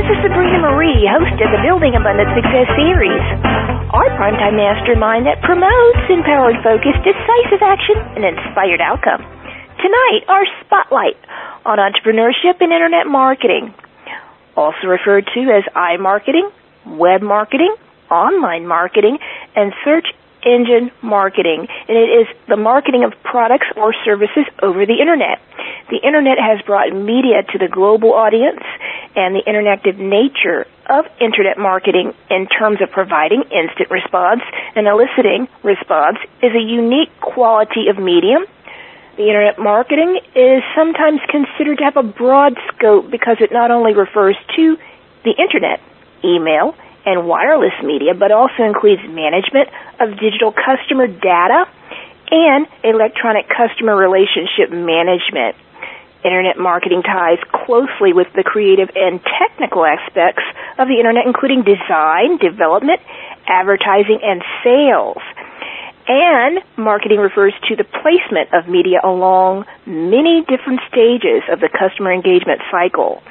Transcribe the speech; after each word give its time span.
This 0.00 0.16
is 0.16 0.24
Sabrina 0.24 0.64
Marie, 0.64 1.04
host 1.12 1.36
of 1.44 1.52
the 1.52 1.60
Building 1.60 1.92
Abundant 1.92 2.32
Success 2.32 2.72
series. 2.72 3.20
Our 3.92 4.08
primetime 4.16 4.56
mastermind 4.56 5.28
that 5.28 5.44
promotes 5.44 6.00
empowered 6.08 6.56
focus, 6.64 6.96
decisive 7.04 7.60
action, 7.60 8.00
and 8.16 8.24
inspired 8.24 8.80
outcome. 8.80 9.20
Tonight, 9.76 10.24
our 10.24 10.48
spotlight 10.64 11.20
on 11.68 11.76
entrepreneurship 11.76 12.64
and 12.64 12.72
internet 12.72 13.12
marketing, 13.12 13.76
also 14.56 14.88
referred 14.88 15.28
to 15.36 15.40
as 15.52 15.68
iMarketing, 15.76 16.48
web 16.96 17.20
marketing, 17.20 17.76
online 18.08 18.66
marketing, 18.66 19.18
and 19.54 19.74
search 19.84 20.08
engine 20.44 20.90
marketing, 21.02 21.66
and 21.88 21.96
it 21.96 22.10
is 22.22 22.26
the 22.48 22.56
marketing 22.56 23.04
of 23.04 23.12
products 23.22 23.66
or 23.76 23.94
services 24.04 24.44
over 24.62 24.86
the 24.86 25.00
internet. 25.00 25.40
The 25.90 25.98
internet 25.98 26.38
has 26.38 26.60
brought 26.62 26.92
media 26.92 27.42
to 27.42 27.58
the 27.58 27.68
global 27.68 28.14
audience, 28.14 28.62
and 29.16 29.34
the 29.34 29.42
interactive 29.42 29.98
nature 29.98 30.66
of 30.86 31.06
internet 31.20 31.58
marketing 31.58 32.14
in 32.30 32.46
terms 32.46 32.80
of 32.80 32.90
providing 32.90 33.42
instant 33.50 33.90
response 33.90 34.42
and 34.74 34.86
eliciting 34.86 35.48
response 35.62 36.18
is 36.42 36.52
a 36.54 36.62
unique 36.62 37.10
quality 37.20 37.88
of 37.88 37.98
medium. 37.98 38.44
The 39.16 39.26
internet 39.26 39.58
marketing 39.58 40.20
is 40.34 40.62
sometimes 40.74 41.20
considered 41.28 41.78
to 41.78 41.84
have 41.84 41.96
a 41.96 42.02
broad 42.02 42.56
scope 42.72 43.10
because 43.10 43.36
it 43.40 43.52
not 43.52 43.70
only 43.70 43.94
refers 43.94 44.36
to 44.56 44.78
the 45.24 45.34
internet, 45.36 45.80
email, 46.24 46.74
and 47.06 47.26
wireless 47.26 47.74
media, 47.82 48.14
but 48.14 48.32
also 48.32 48.62
includes 48.64 49.02
management 49.08 49.68
of 49.98 50.18
digital 50.18 50.52
customer 50.52 51.06
data 51.06 51.68
and 52.30 52.66
electronic 52.84 53.48
customer 53.48 53.96
relationship 53.96 54.70
management. 54.70 55.56
Internet 56.22 56.58
marketing 56.58 57.02
ties 57.02 57.38
closely 57.64 58.12
with 58.12 58.28
the 58.34 58.44
creative 58.44 58.90
and 58.94 59.20
technical 59.24 59.86
aspects 59.86 60.42
of 60.78 60.86
the 60.86 60.98
internet, 60.98 61.26
including 61.26 61.62
design, 61.62 62.36
development, 62.36 63.00
advertising, 63.48 64.20
and 64.22 64.42
sales. 64.62 65.22
And 66.06 66.60
marketing 66.76 67.20
refers 67.20 67.54
to 67.68 67.76
the 67.76 67.84
placement 67.84 68.52
of 68.52 68.68
media 68.68 69.00
along 69.02 69.64
many 69.86 70.44
different 70.44 70.80
stages 70.88 71.42
of 71.48 71.60
the 71.60 71.68
customer 71.68 72.12
engagement 72.12 72.60
cycle 72.70 73.22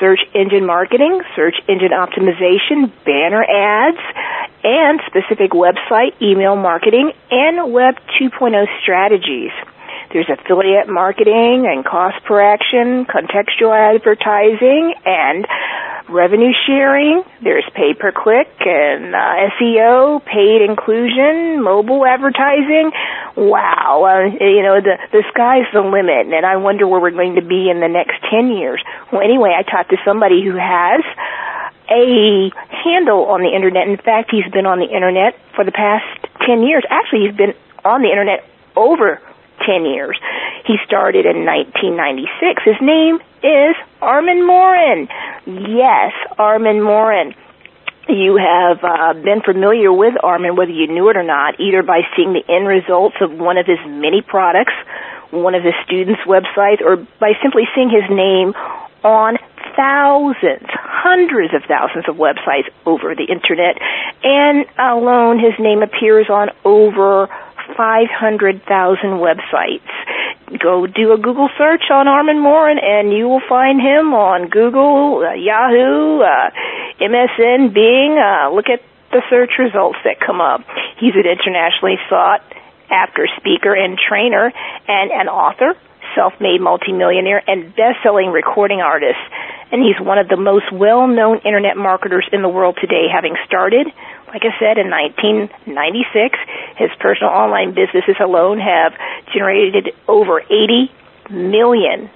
search 0.00 0.20
engine 0.34 0.66
marketing, 0.66 1.20
search 1.36 1.56
engine 1.68 1.90
optimization, 1.90 2.92
banner 3.04 3.42
ads, 3.42 3.98
and 4.64 5.00
specific 5.06 5.52
website 5.52 6.20
email 6.20 6.56
marketing 6.56 7.12
and 7.30 7.72
web 7.72 7.96
2.0 8.20 8.66
strategies. 8.82 9.52
There's 10.12 10.28
affiliate 10.30 10.88
marketing 10.88 11.68
and 11.68 11.84
cost 11.84 12.24
per 12.24 12.40
action, 12.40 13.04
contextual 13.04 13.76
advertising, 13.76 14.94
and 15.04 15.46
revenue 16.08 16.52
sharing. 16.66 17.22
There's 17.42 17.68
pay 17.74 17.92
per 17.92 18.10
click 18.12 18.48
and 18.60 19.14
uh, 19.14 19.52
SEO, 19.60 20.24
paid 20.24 20.62
inclusion, 20.62 21.62
mobile 21.62 22.06
advertising. 22.06 22.90
Wow, 23.38 24.02
uh, 24.02 24.34
you 24.42 24.62
know 24.66 24.80
the 24.82 24.98
the 25.12 25.22
sky's 25.30 25.70
the 25.72 25.80
limit, 25.80 26.26
and 26.34 26.44
I 26.44 26.56
wonder 26.56 26.88
where 26.88 26.98
we're 26.98 27.14
going 27.14 27.36
to 27.36 27.46
be 27.46 27.70
in 27.70 27.78
the 27.78 27.86
next 27.86 28.18
ten 28.28 28.50
years. 28.50 28.82
Well, 29.12 29.22
anyway, 29.22 29.54
I 29.54 29.62
talked 29.62 29.90
to 29.90 29.96
somebody 30.04 30.42
who 30.42 30.58
has 30.58 31.06
a 31.88 32.50
handle 32.66 33.26
on 33.26 33.42
the 33.42 33.54
internet. 33.54 33.86
In 33.86 33.96
fact, 33.96 34.34
he's 34.34 34.50
been 34.50 34.66
on 34.66 34.80
the 34.80 34.90
internet 34.90 35.38
for 35.54 35.64
the 35.64 35.70
past 35.70 36.04
10 36.46 36.62
years. 36.62 36.84
Actually, 36.90 37.28
he's 37.28 37.36
been 37.36 37.54
on 37.84 38.02
the 38.02 38.10
internet 38.10 38.44
over 38.76 39.22
10 39.64 39.86
years. 39.86 40.18
He 40.66 40.76
started 40.84 41.24
in 41.24 41.46
1996. 41.46 42.62
His 42.64 42.80
name 42.82 43.20
is 43.42 43.76
Armin 44.02 44.46
Morin. 44.46 45.08
Yes, 45.46 46.12
Armin 46.38 46.82
Morin. 46.82 47.34
You 48.08 48.36
have 48.36 48.78
uh, 48.82 49.12
been 49.12 49.42
familiar 49.42 49.92
with 49.92 50.14
Armin, 50.22 50.56
whether 50.56 50.72
you 50.72 50.86
knew 50.86 51.10
it 51.10 51.16
or 51.16 51.22
not, 51.22 51.60
either 51.60 51.82
by 51.82 52.00
seeing 52.16 52.32
the 52.32 52.42
end 52.48 52.66
results 52.66 53.16
of 53.20 53.32
one 53.32 53.58
of 53.58 53.66
his 53.66 53.78
many 53.84 54.22
products, 54.22 54.72
one 55.30 55.54
of 55.54 55.62
his 55.62 55.74
students' 55.84 56.22
websites, 56.26 56.80
or 56.80 56.96
by 57.20 57.32
simply 57.42 57.64
seeing 57.74 57.90
his 57.90 58.08
name 58.08 58.54
on 59.04 59.36
thousands, 59.76 60.66
hundreds 60.72 61.52
of 61.52 61.62
thousands 61.68 62.08
of 62.08 62.16
websites 62.16 62.72
over 62.86 63.14
the 63.14 63.28
internet. 63.28 63.76
And 64.24 64.64
alone, 64.78 65.38
his 65.38 65.52
name 65.60 65.82
appears 65.82 66.30
on 66.30 66.48
over 66.64 67.28
500,000 67.76 68.64
websites. 69.20 69.92
Go 70.56 70.86
do 70.86 71.12
a 71.12 71.18
Google 71.18 71.48
search 71.58 71.90
on 71.92 72.08
Armin 72.08 72.40
Morin 72.40 72.78
and 72.80 73.12
you 73.12 73.28
will 73.28 73.42
find 73.48 73.80
him 73.80 74.14
on 74.14 74.48
Google, 74.48 75.20
uh, 75.20 75.34
Yahoo, 75.34 76.22
uh, 76.24 76.50
MSN, 77.00 77.74
Bing. 77.74 78.16
Uh, 78.16 78.48
look 78.50 78.68
at 78.72 78.80
the 79.12 79.20
search 79.28 79.52
results 79.58 79.98
that 80.04 80.20
come 80.24 80.40
up. 80.40 80.64
He's 80.98 81.12
an 81.14 81.28
internationally 81.28 81.96
sought 82.08 82.40
after 82.90 83.28
speaker 83.36 83.74
and 83.74 83.98
trainer 83.98 84.52
and 84.88 85.10
an 85.12 85.28
author, 85.28 85.76
self-made 86.14 86.60
multimillionaire, 86.60 87.42
and 87.46 87.74
best-selling 87.76 88.32
recording 88.32 88.80
artist. 88.80 89.20
And 89.70 89.84
he's 89.84 90.00
one 90.00 90.16
of 90.16 90.28
the 90.28 90.38
most 90.38 90.72
well-known 90.72 91.44
internet 91.44 91.76
marketers 91.76 92.26
in 92.32 92.40
the 92.40 92.48
world 92.48 92.78
today, 92.80 93.04
having 93.12 93.36
started 93.44 93.92
like 94.28 94.44
I 94.44 94.52
said, 94.60 94.76
in 94.76 94.92
1996, 94.92 96.36
his 96.76 96.90
personal 97.00 97.32
online 97.32 97.72
businesses 97.72 98.16
alone 98.20 98.60
have 98.60 98.92
generated 99.32 99.94
over 100.06 100.40
80 100.40 100.90
million 101.30 102.10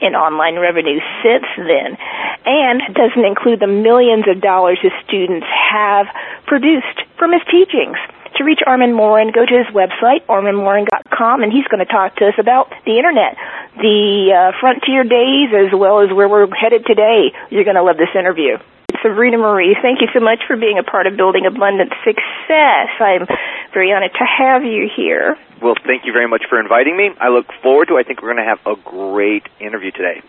in 0.00 0.14
online 0.14 0.58
revenue 0.58 1.00
since 1.22 1.46
then, 1.56 1.98
and 2.46 2.82
doesn't 2.94 3.24
include 3.24 3.60
the 3.60 3.66
millions 3.66 4.24
of 4.28 4.40
dollars 4.40 4.78
his 4.80 4.92
students 5.06 5.46
have 5.70 6.06
produced 6.46 7.02
from 7.18 7.32
his 7.32 7.42
teachings. 7.50 7.96
To 8.36 8.44
reach 8.44 8.60
Armin 8.64 8.92
Morin, 8.92 9.32
go 9.32 9.44
to 9.44 9.56
his 9.58 9.66
website, 9.74 10.24
arminmorin.com, 10.26 11.42
and 11.42 11.52
he's 11.52 11.66
going 11.66 11.84
to 11.84 11.90
talk 11.90 12.14
to 12.16 12.28
us 12.28 12.34
about 12.38 12.70
the 12.84 12.96
internet, 12.96 13.36
the 13.76 14.30
uh, 14.30 14.60
frontier 14.60 15.02
days, 15.02 15.50
as 15.50 15.76
well 15.76 16.00
as 16.00 16.12
where 16.12 16.28
we're 16.28 16.46
headed 16.54 16.86
today. 16.86 17.32
You're 17.50 17.64
going 17.64 17.76
to 17.76 17.82
love 17.82 17.96
this 17.96 18.14
interview. 18.14 18.58
Sabrina 19.02 19.38
Marie, 19.38 19.76
thank 19.80 20.00
you 20.00 20.08
so 20.12 20.20
much 20.20 20.40
for 20.46 20.56
being 20.56 20.78
a 20.78 20.82
part 20.82 21.06
of 21.06 21.16
Building 21.16 21.46
Abundant 21.46 21.92
Success. 22.04 22.88
I'm 22.98 23.26
very 23.72 23.92
honored 23.92 24.12
to 24.12 24.24
have 24.24 24.64
you 24.64 24.88
here. 24.94 25.36
Well, 25.62 25.74
thank 25.86 26.04
you 26.04 26.12
very 26.12 26.28
much 26.28 26.42
for 26.48 26.60
inviting 26.60 26.96
me. 26.96 27.10
I 27.20 27.28
look 27.28 27.46
forward 27.62 27.88
to 27.88 27.98
I 27.98 28.02
think 28.02 28.22
we're 28.22 28.34
going 28.34 28.44
to 28.44 28.50
have 28.50 28.60
a 28.66 28.76
great 28.80 29.44
interview 29.60 29.90
today. 29.90 30.22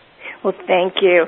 Well, 0.43 0.53
thank 0.67 1.01
you. 1.01 1.27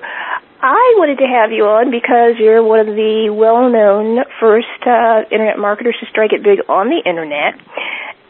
I 0.62 0.94
wanted 0.98 1.18
to 1.18 1.28
have 1.28 1.52
you 1.52 1.66
on 1.66 1.90
because 1.90 2.38
you're 2.38 2.62
one 2.62 2.80
of 2.80 2.88
the 2.88 3.34
well-known 3.34 4.24
first 4.40 4.68
uh, 4.86 5.26
internet 5.32 5.58
marketers 5.58 5.98
to 6.00 6.06
strike 6.06 6.34
it 6.34 6.44
big 6.44 6.62
on 6.70 6.90
the 6.90 7.02
internet. 7.04 7.58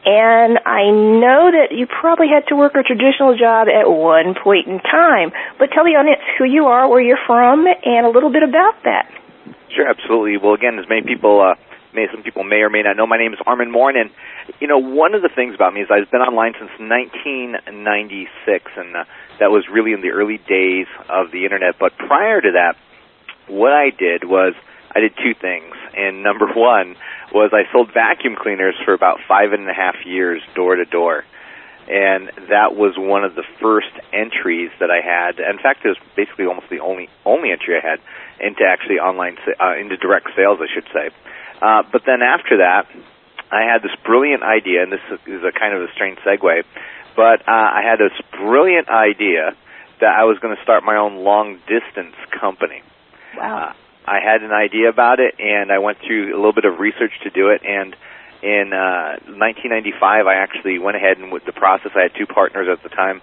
And 0.03 0.57
I 0.65 0.89
know 0.89 1.51
that 1.53 1.69
you 1.71 1.85
probably 1.85 2.27
had 2.27 2.47
to 2.47 2.55
work 2.55 2.73
a 2.73 2.81
traditional 2.81 3.37
job 3.37 3.67
at 3.67 3.85
one 3.89 4.33
point 4.33 4.67
in 4.67 4.79
time. 4.79 5.31
But 5.59 5.69
tell 5.71 5.85
the 5.85 5.93
audience 5.93 6.21
who 6.39 6.45
you 6.45 6.65
are, 6.65 6.89
where 6.89 7.01
you're 7.01 7.21
from, 7.27 7.67
and 7.67 8.05
a 8.05 8.09
little 8.09 8.31
bit 8.31 8.41
about 8.41 8.81
that. 8.83 9.11
Sure, 9.69 9.87
absolutely. 9.87 10.37
Well, 10.37 10.53
again, 10.53 10.79
as 10.79 10.89
many 10.89 11.03
people, 11.03 11.39
uh, 11.39 11.55
may 11.93 12.07
some 12.11 12.23
people 12.23 12.43
may 12.43 12.65
or 12.65 12.69
may 12.69 12.81
not 12.81 12.97
know, 12.97 13.05
my 13.05 13.17
name 13.17 13.33
is 13.33 13.39
Armin 13.45 13.69
Morin, 13.71 13.95
and 13.95 14.09
you 14.59 14.67
know, 14.67 14.79
one 14.79 15.13
of 15.13 15.21
the 15.21 15.29
things 15.29 15.53
about 15.55 15.73
me 15.73 15.81
is 15.81 15.89
I've 15.91 16.09
been 16.09 16.21
online 16.21 16.53
since 16.57 16.71
1996, 16.79 18.71
and 18.75 18.95
uh, 18.95 19.05
that 19.39 19.51
was 19.51 19.67
really 19.69 19.93
in 19.93 20.01
the 20.01 20.09
early 20.09 20.39
days 20.39 20.87
of 21.09 21.31
the 21.31 21.45
internet. 21.45 21.77
But 21.79 21.95
prior 21.97 22.41
to 22.41 22.51
that, 22.53 22.75
what 23.47 23.71
I 23.71 23.91
did 23.91 24.23
was 24.23 24.55
I 24.93 24.99
did 24.99 25.13
two 25.17 25.33
things, 25.33 25.75
and 25.95 26.23
number 26.23 26.47
one 26.47 26.95
was 27.33 27.51
I 27.53 27.71
sold 27.71 27.93
vacuum 27.93 28.35
cleaners 28.35 28.75
for 28.83 28.93
about 28.93 29.19
five 29.27 29.53
and 29.53 29.69
a 29.69 29.73
half 29.73 29.95
years 30.05 30.41
door 30.55 30.75
to 30.75 30.85
door. 30.85 31.23
And 31.87 32.29
that 32.49 32.75
was 32.75 32.93
one 32.95 33.23
of 33.23 33.35
the 33.35 33.43
first 33.59 33.91
entries 34.13 34.69
that 34.79 34.91
I 34.91 35.01
had. 35.01 35.39
In 35.39 35.57
fact, 35.57 35.83
it 35.83 35.89
was 35.89 35.97
basically 36.15 36.45
almost 36.45 36.69
the 36.69 36.79
only 36.79 37.09
only 37.25 37.51
entry 37.51 37.75
I 37.75 37.81
had 37.81 37.99
into 38.39 38.63
actually 38.63 38.99
online 38.99 39.37
uh, 39.59 39.75
into 39.77 39.97
direct 39.97 40.27
sales, 40.35 40.59
I 40.61 40.67
should 40.73 40.87
say. 40.93 41.09
Uh, 41.61 41.83
but 41.91 42.03
then 42.05 42.21
after 42.21 42.57
that, 42.57 42.87
I 43.51 43.63
had 43.63 43.81
this 43.81 43.91
brilliant 44.05 44.43
idea, 44.43 44.83
and 44.83 44.91
this 44.91 45.01
is 45.25 45.43
a 45.43 45.51
kind 45.51 45.75
of 45.75 45.81
a 45.81 45.91
strange 45.93 46.19
segue. 46.19 46.63
But 47.15 47.41
uh, 47.47 47.51
I 47.51 47.81
had 47.83 47.99
this 47.99 48.15
brilliant 48.31 48.87
idea 48.87 49.51
that 49.99 50.13
I 50.15 50.23
was 50.23 50.39
going 50.39 50.55
to 50.55 50.63
start 50.63 50.83
my 50.83 50.97
own 50.97 51.23
long 51.23 51.59
distance 51.67 52.15
company. 52.39 52.81
Wow. 53.35 53.69
Uh, 53.69 53.73
I 54.11 54.19
had 54.19 54.43
an 54.43 54.51
idea 54.51 54.89
about 54.89 55.21
it, 55.21 55.39
and 55.39 55.71
I 55.71 55.79
went 55.79 55.99
through 55.99 56.35
a 56.35 56.37
little 56.37 56.51
bit 56.51 56.65
of 56.65 56.79
research 56.79 57.13
to 57.23 57.29
do 57.29 57.47
it. 57.47 57.63
And 57.63 57.95
in 58.43 58.73
uh, 58.75 59.23
1995, 59.23 60.27
I 60.27 60.35
actually 60.35 60.79
went 60.79 60.97
ahead 60.97 61.17
and 61.17 61.31
with 61.31 61.45
the 61.45 61.53
process. 61.53 61.93
I 61.95 62.01
had 62.01 62.11
two 62.19 62.27
partners 62.27 62.67
at 62.67 62.83
the 62.83 62.89
time, 62.89 63.21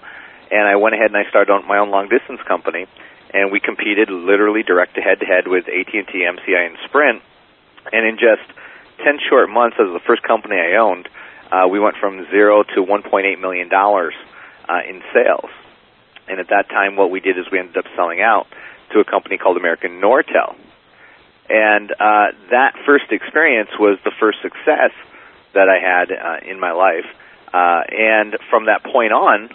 and 0.50 0.66
I 0.66 0.76
went 0.76 0.94
ahead 0.94 1.12
and 1.12 1.16
I 1.18 1.28
started 1.28 1.52
my 1.68 1.76
own 1.76 1.90
long 1.90 2.08
distance 2.08 2.40
company. 2.48 2.86
And 3.34 3.52
we 3.52 3.60
competed 3.60 4.08
literally 4.08 4.62
direct 4.62 4.94
to 4.94 5.02
head 5.02 5.20
to 5.20 5.26
head 5.26 5.46
with 5.46 5.68
AT&T, 5.68 6.08
MCI, 6.08 6.66
and 6.66 6.78
Sprint. 6.86 7.20
And 7.92 8.06
in 8.08 8.16
just 8.16 8.48
10 9.04 9.18
short 9.28 9.50
months 9.50 9.76
as 9.78 9.92
the 9.92 10.00
first 10.06 10.22
company 10.22 10.56
I 10.56 10.76
owned, 10.80 11.06
uh, 11.52 11.68
we 11.68 11.78
went 11.78 11.96
from 12.00 12.24
zero 12.30 12.62
to 12.62 12.80
1.8 12.80 13.38
million 13.40 13.68
dollars 13.68 14.14
uh, 14.66 14.80
in 14.88 15.02
sales. 15.12 15.50
And 16.28 16.40
at 16.40 16.48
that 16.48 16.70
time, 16.70 16.96
what 16.96 17.10
we 17.10 17.20
did 17.20 17.36
is 17.36 17.44
we 17.52 17.58
ended 17.58 17.76
up 17.76 17.84
selling 17.94 18.22
out 18.22 18.46
to 18.92 19.00
a 19.00 19.04
company 19.04 19.36
called 19.36 19.58
American 19.58 20.00
Nortel. 20.00 20.56
And 21.48 21.90
uh, 21.90 22.32
that 22.50 22.74
first 22.84 23.10
experience 23.10 23.70
was 23.78 23.98
the 24.04 24.12
first 24.20 24.38
success 24.42 24.92
that 25.54 25.68
I 25.68 25.78
had 25.80 26.12
uh, 26.12 26.50
in 26.50 26.60
my 26.60 26.72
life. 26.72 27.06
Uh, 27.52 27.82
and 27.88 28.36
from 28.50 28.66
that 28.66 28.84
point 28.84 29.12
on, 29.12 29.48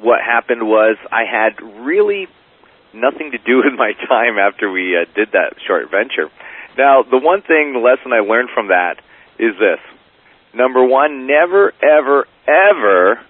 what 0.00 0.20
happened 0.20 0.66
was 0.66 0.96
I 1.12 1.24
had 1.24 1.60
really 1.60 2.28
nothing 2.94 3.32
to 3.32 3.38
do 3.38 3.58
with 3.64 3.74
my 3.76 3.92
time 4.08 4.38
after 4.38 4.70
we 4.70 4.96
uh, 4.96 5.04
did 5.14 5.32
that 5.32 5.54
short 5.66 5.90
venture. 5.90 6.30
Now, 6.78 7.02
the 7.02 7.18
one 7.18 7.42
thing, 7.42 7.72
the 7.72 7.78
lesson 7.78 8.12
I 8.12 8.20
learned 8.20 8.50
from 8.54 8.68
that 8.68 8.96
is 9.38 9.54
this. 9.58 9.80
Number 10.54 10.82
one, 10.84 11.26
never, 11.26 11.72
ever, 11.82 12.26
ever 12.46 13.20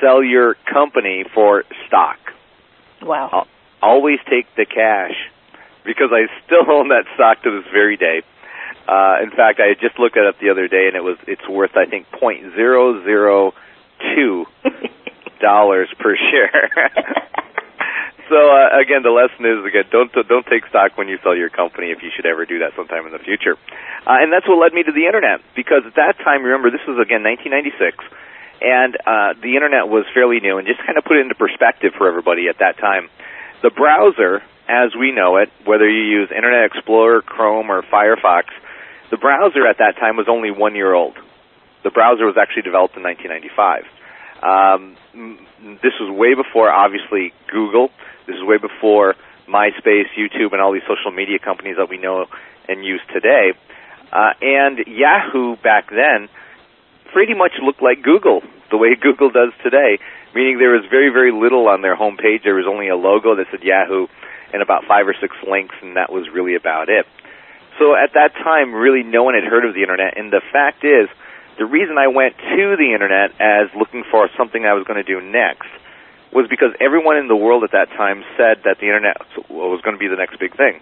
sell 0.00 0.22
your 0.22 0.54
company 0.54 1.24
for 1.34 1.64
stock. 1.86 2.18
Wow. 3.02 3.46
Always 3.82 4.18
take 4.28 4.46
the 4.56 4.64
cash 4.64 5.16
because 5.84 6.10
I 6.12 6.26
still 6.46 6.64
own 6.70 6.88
that 6.88 7.04
stock 7.14 7.42
to 7.42 7.50
this 7.50 7.70
very 7.72 7.96
day. 7.96 8.22
Uh, 8.88 9.22
in 9.22 9.30
fact, 9.30 9.60
I 9.60 9.74
just 9.78 9.98
looked 9.98 10.16
at 10.16 10.24
it 10.24 10.40
the 10.40 10.50
other 10.50 10.66
day, 10.66 10.88
and 10.88 10.96
it 10.96 11.04
was 11.04 11.16
it's 11.26 11.46
worth 11.48 11.76
I 11.76 11.86
think 11.86 12.10
point 12.10 12.54
zero 12.54 13.02
zero 13.04 13.54
two 14.14 14.46
dollars 15.40 15.88
per 15.98 16.16
share. 16.16 16.70
so 18.28 18.38
uh, 18.38 18.80
again, 18.82 19.06
the 19.06 19.14
lesson 19.14 19.46
is 19.46 19.64
again 19.64 19.86
don't 19.90 20.10
don't 20.12 20.46
take 20.46 20.66
stock 20.66 20.98
when 20.98 21.06
you 21.06 21.18
sell 21.22 21.36
your 21.36 21.50
company 21.50 21.90
if 21.90 22.02
you 22.02 22.10
should 22.14 22.26
ever 22.26 22.44
do 22.44 22.58
that 22.60 22.74
sometime 22.74 23.06
in 23.06 23.12
the 23.12 23.22
future. 23.22 23.54
Uh, 24.06 24.18
and 24.18 24.32
that's 24.32 24.48
what 24.48 24.58
led 24.58 24.74
me 24.74 24.82
to 24.82 24.90
the 24.90 25.06
internet 25.06 25.40
because 25.54 25.86
at 25.86 25.94
that 25.94 26.18
time, 26.18 26.42
remember, 26.42 26.70
this 26.70 26.82
was 26.88 26.98
again 26.98 27.22
1996 27.22 28.02
and 28.62 28.94
uh, 28.94 29.34
the 29.42 29.58
internet 29.58 29.88
was 29.88 30.06
fairly 30.14 30.38
new. 30.38 30.56
And 30.56 30.66
just 30.66 30.78
kind 30.86 30.96
of 30.96 31.04
put 31.04 31.18
it 31.18 31.26
into 31.26 31.34
perspective 31.34 31.92
for 31.98 32.06
everybody 32.06 32.46
at 32.48 32.58
that 32.60 32.78
time, 32.78 33.10
the 33.62 33.70
browser, 33.70 34.42
as 34.72 34.96
we 34.98 35.12
know 35.12 35.36
it, 35.36 35.50
whether 35.66 35.88
you 35.88 36.20
use 36.20 36.30
Internet 36.34 36.64
Explorer, 36.72 37.20
Chrome, 37.20 37.70
or 37.70 37.82
Firefox, 37.82 38.44
the 39.10 39.18
browser 39.18 39.66
at 39.66 39.76
that 39.78 39.96
time 40.00 40.16
was 40.16 40.26
only 40.30 40.50
one 40.50 40.74
year 40.74 40.94
old. 40.94 41.14
The 41.84 41.90
browser 41.90 42.24
was 42.24 42.36
actually 42.40 42.62
developed 42.62 42.96
in 42.96 43.02
1995. 43.02 43.84
Um, 44.42 44.96
this 45.82 45.92
was 46.00 46.08
way 46.16 46.34
before, 46.34 46.70
obviously, 46.72 47.34
Google. 47.52 47.90
This 48.26 48.36
is 48.36 48.42
way 48.42 48.56
before 48.56 49.14
MySpace, 49.46 50.08
YouTube, 50.16 50.52
and 50.52 50.62
all 50.62 50.72
these 50.72 50.88
social 50.88 51.12
media 51.12 51.38
companies 51.38 51.76
that 51.76 51.90
we 51.90 51.98
know 51.98 52.26
and 52.66 52.82
use 52.84 53.02
today. 53.12 53.52
Uh, 54.10 54.32
and 54.40 54.78
Yahoo 54.86 55.56
back 55.56 55.90
then 55.90 56.28
pretty 57.12 57.34
much 57.34 57.52
looked 57.62 57.82
like 57.82 58.02
Google, 58.02 58.40
the 58.70 58.78
way 58.78 58.96
Google 59.00 59.30
does 59.30 59.52
today, 59.62 59.98
meaning 60.34 60.56
there 60.58 60.72
was 60.72 60.86
very, 60.88 61.10
very 61.10 61.30
little 61.30 61.68
on 61.68 61.82
their 61.82 61.96
homepage. 61.96 62.42
There 62.42 62.54
was 62.54 62.66
only 62.66 62.88
a 62.88 62.96
logo 62.96 63.36
that 63.36 63.46
said 63.50 63.62
Yahoo 63.62 64.08
and 64.52 64.62
about 64.62 64.84
five 64.86 65.08
or 65.08 65.14
six 65.20 65.36
links, 65.48 65.74
and 65.82 65.96
that 65.96 66.12
was 66.12 66.28
really 66.28 66.54
about 66.54 66.88
it. 66.88 67.06
So 67.78 67.94
at 67.94 68.12
that 68.14 68.34
time, 68.34 68.74
really 68.74 69.02
no 69.02 69.22
one 69.22 69.34
had 69.34 69.44
heard 69.44 69.64
of 69.64 69.74
the 69.74 69.82
internet, 69.82 70.18
and 70.18 70.32
the 70.32 70.42
fact 70.52 70.84
is, 70.84 71.08
the 71.58 71.66
reason 71.66 71.98
I 71.98 72.08
went 72.08 72.36
to 72.38 72.76
the 72.76 72.92
internet 72.92 73.32
as 73.40 73.68
looking 73.76 74.04
for 74.10 74.28
something 74.36 74.64
I 74.64 74.72
was 74.72 74.84
going 74.84 75.02
to 75.02 75.06
do 75.06 75.20
next 75.20 75.68
was 76.32 76.48
because 76.48 76.72
everyone 76.80 77.18
in 77.18 77.28
the 77.28 77.36
world 77.36 77.62
at 77.62 77.72
that 77.72 77.90
time 77.90 78.24
said 78.36 78.64
that 78.64 78.80
the 78.80 78.86
internet 78.86 79.20
was 79.50 79.80
going 79.82 79.94
to 79.94 80.00
be 80.00 80.08
the 80.08 80.16
next 80.16 80.40
big 80.40 80.56
thing. 80.56 80.80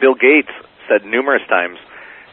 Bill 0.00 0.14
Gates 0.14 0.52
said 0.88 1.04
numerous 1.04 1.42
times 1.48 1.78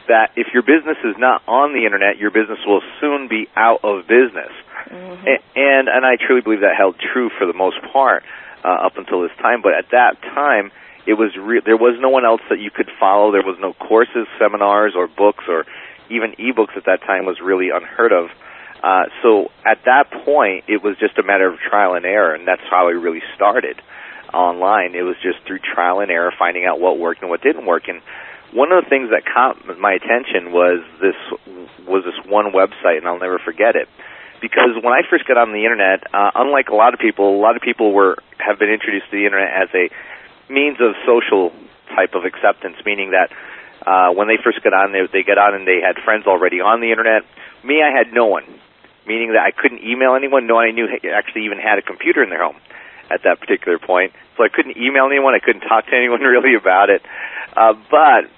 that 0.08 0.32
if 0.36 0.48
your 0.54 0.62
business 0.62 0.96
is 1.04 1.16
not 1.18 1.42
on 1.46 1.74
the 1.74 1.84
internet, 1.84 2.16
your 2.16 2.30
business 2.30 2.58
will 2.66 2.82
soon 3.00 3.28
be 3.28 3.46
out 3.54 3.84
of 3.84 4.08
business. 4.08 4.50
Mm-hmm. 4.88 5.26
And, 5.54 5.88
and 5.88 6.06
I 6.06 6.16
truly 6.16 6.40
believe 6.40 6.60
that 6.60 6.74
held 6.76 6.96
true 6.98 7.30
for 7.36 7.46
the 7.46 7.52
most 7.52 7.76
part 7.92 8.24
uh, 8.64 8.86
up 8.86 8.96
until 8.96 9.22
this 9.22 9.32
time. 9.38 9.62
But 9.62 9.74
at 9.74 9.90
that 9.90 10.20
time, 10.22 10.70
it 11.06 11.14
was 11.14 11.34
re- 11.36 11.62
there 11.64 11.76
was 11.76 11.98
no 12.00 12.08
one 12.08 12.24
else 12.24 12.42
that 12.50 12.60
you 12.60 12.70
could 12.70 12.90
follow. 12.98 13.32
There 13.32 13.42
was 13.42 13.58
no 13.60 13.72
courses, 13.72 14.26
seminars, 14.38 14.94
or 14.96 15.08
books, 15.08 15.44
or 15.48 15.64
even 16.10 16.32
ebooks 16.32 16.76
at 16.76 16.84
that 16.86 17.02
time 17.02 17.24
was 17.24 17.40
really 17.40 17.70
unheard 17.70 18.12
of. 18.12 18.30
Uh, 18.82 19.04
so 19.22 19.50
at 19.64 19.84
that 19.84 20.10
point, 20.24 20.64
it 20.68 20.82
was 20.82 20.96
just 20.98 21.18
a 21.18 21.22
matter 21.22 21.46
of 21.48 21.58
trial 21.58 21.94
and 21.94 22.04
error, 22.04 22.34
and 22.34 22.46
that's 22.48 22.62
how 22.70 22.88
I 22.88 22.92
really 22.92 23.22
started 23.34 23.80
online. 24.32 24.94
It 24.94 25.02
was 25.02 25.16
just 25.22 25.44
through 25.46 25.58
trial 25.58 26.00
and 26.00 26.10
error, 26.10 26.32
finding 26.38 26.64
out 26.64 26.80
what 26.80 26.98
worked 26.98 27.20
and 27.20 27.30
what 27.30 27.42
didn't 27.42 27.66
work. 27.66 27.88
And 27.88 28.00
one 28.52 28.72
of 28.72 28.82
the 28.84 28.88
things 28.88 29.10
that 29.10 29.22
caught 29.24 29.78
my 29.78 29.92
attention 29.92 30.52
was 30.52 30.82
this 31.00 31.16
was 31.86 32.04
this 32.04 32.18
one 32.26 32.52
website, 32.52 32.98
and 32.98 33.06
I'll 33.06 33.18
never 33.18 33.38
forget 33.38 33.76
it. 33.76 33.88
Because 34.40 34.74
when 34.80 34.92
I 34.92 35.02
first 35.08 35.26
got 35.26 35.36
on 35.36 35.52
the 35.52 35.64
internet, 35.64 36.04
uh, 36.14 36.30
unlike 36.34 36.68
a 36.68 36.74
lot 36.74 36.94
of 36.94 37.00
people, 37.00 37.36
a 37.36 37.40
lot 37.40 37.56
of 37.56 37.62
people 37.62 37.92
were 37.92 38.16
have 38.38 38.58
been 38.58 38.70
introduced 38.70 39.10
to 39.10 39.16
the 39.16 39.26
internet 39.26 39.52
as 39.52 39.68
a 39.74 39.90
means 40.50 40.78
of 40.80 40.96
social 41.04 41.52
type 41.94 42.14
of 42.14 42.24
acceptance, 42.24 42.76
meaning 42.84 43.12
that 43.12 43.30
uh, 43.86 44.12
when 44.12 44.28
they 44.28 44.36
first 44.42 44.62
got 44.62 44.72
on, 44.72 44.92
they, 44.92 45.04
they 45.12 45.22
get 45.22 45.38
on 45.38 45.54
and 45.54 45.66
they 45.66 45.80
had 45.80 46.02
friends 46.04 46.26
already 46.26 46.60
on 46.60 46.80
the 46.80 46.90
internet. 46.90 47.24
Me, 47.64 47.82
I 47.82 47.92
had 47.92 48.12
no 48.12 48.26
one, 48.26 48.44
meaning 49.06 49.32
that 49.32 49.44
I 49.44 49.52
couldn't 49.52 49.84
email 49.84 50.14
anyone. 50.14 50.46
No 50.46 50.56
one 50.56 50.68
I 50.68 50.72
knew 50.72 50.88
actually 51.12 51.44
even 51.44 51.58
had 51.58 51.78
a 51.78 51.82
computer 51.82 52.22
in 52.22 52.30
their 52.30 52.42
home 52.42 52.56
at 53.10 53.24
that 53.24 53.40
particular 53.40 53.78
point. 53.78 54.12
So 54.36 54.44
I 54.44 54.48
couldn't 54.48 54.76
email 54.76 55.06
anyone. 55.06 55.34
I 55.34 55.40
couldn't 55.40 55.62
talk 55.68 55.86
to 55.86 55.96
anyone 55.96 56.20
really 56.20 56.54
about 56.54 56.90
it. 56.90 57.02
Uh, 57.56 57.74
but 57.90 58.28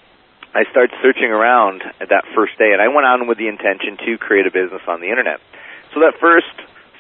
I 0.55 0.65
started 0.71 0.95
searching 1.03 1.31
around 1.31 1.83
that 2.01 2.25
first 2.35 2.59
day, 2.59 2.73
and 2.73 2.81
I 2.81 2.89
went 2.89 3.07
on 3.07 3.27
with 3.27 3.39
the 3.39 3.49
intention 3.49 3.97
to 4.05 4.19
create 4.19 4.47
a 4.47 4.51
business 4.51 4.83
on 4.87 5.01
the 5.01 5.09
internet. 5.09 5.41
So 5.95 6.01
that 6.01 6.15
first 6.21 6.47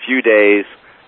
few 0.07 0.23
days, 0.23 0.65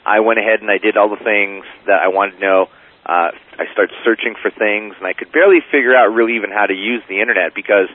I 0.07 0.21
went 0.21 0.39
ahead 0.39 0.61
and 0.61 0.71
I 0.71 0.79
did 0.79 0.97
all 0.97 1.09
the 1.09 1.23
things 1.23 1.65
that 1.87 2.01
I 2.01 2.09
wanted 2.09 2.37
to 2.37 2.41
know. 2.41 2.69
Uh, 3.05 3.31
I 3.59 3.67
started 3.73 3.95
searching 4.03 4.35
for 4.41 4.51
things, 4.51 4.95
and 4.97 5.07
I 5.07 5.13
could 5.13 5.31
barely 5.31 5.61
figure 5.71 5.95
out 5.95 6.15
really 6.15 6.37
even 6.37 6.51
how 6.51 6.67
to 6.67 6.75
use 6.75 7.03
the 7.09 7.21
internet 7.21 7.55
because 7.55 7.89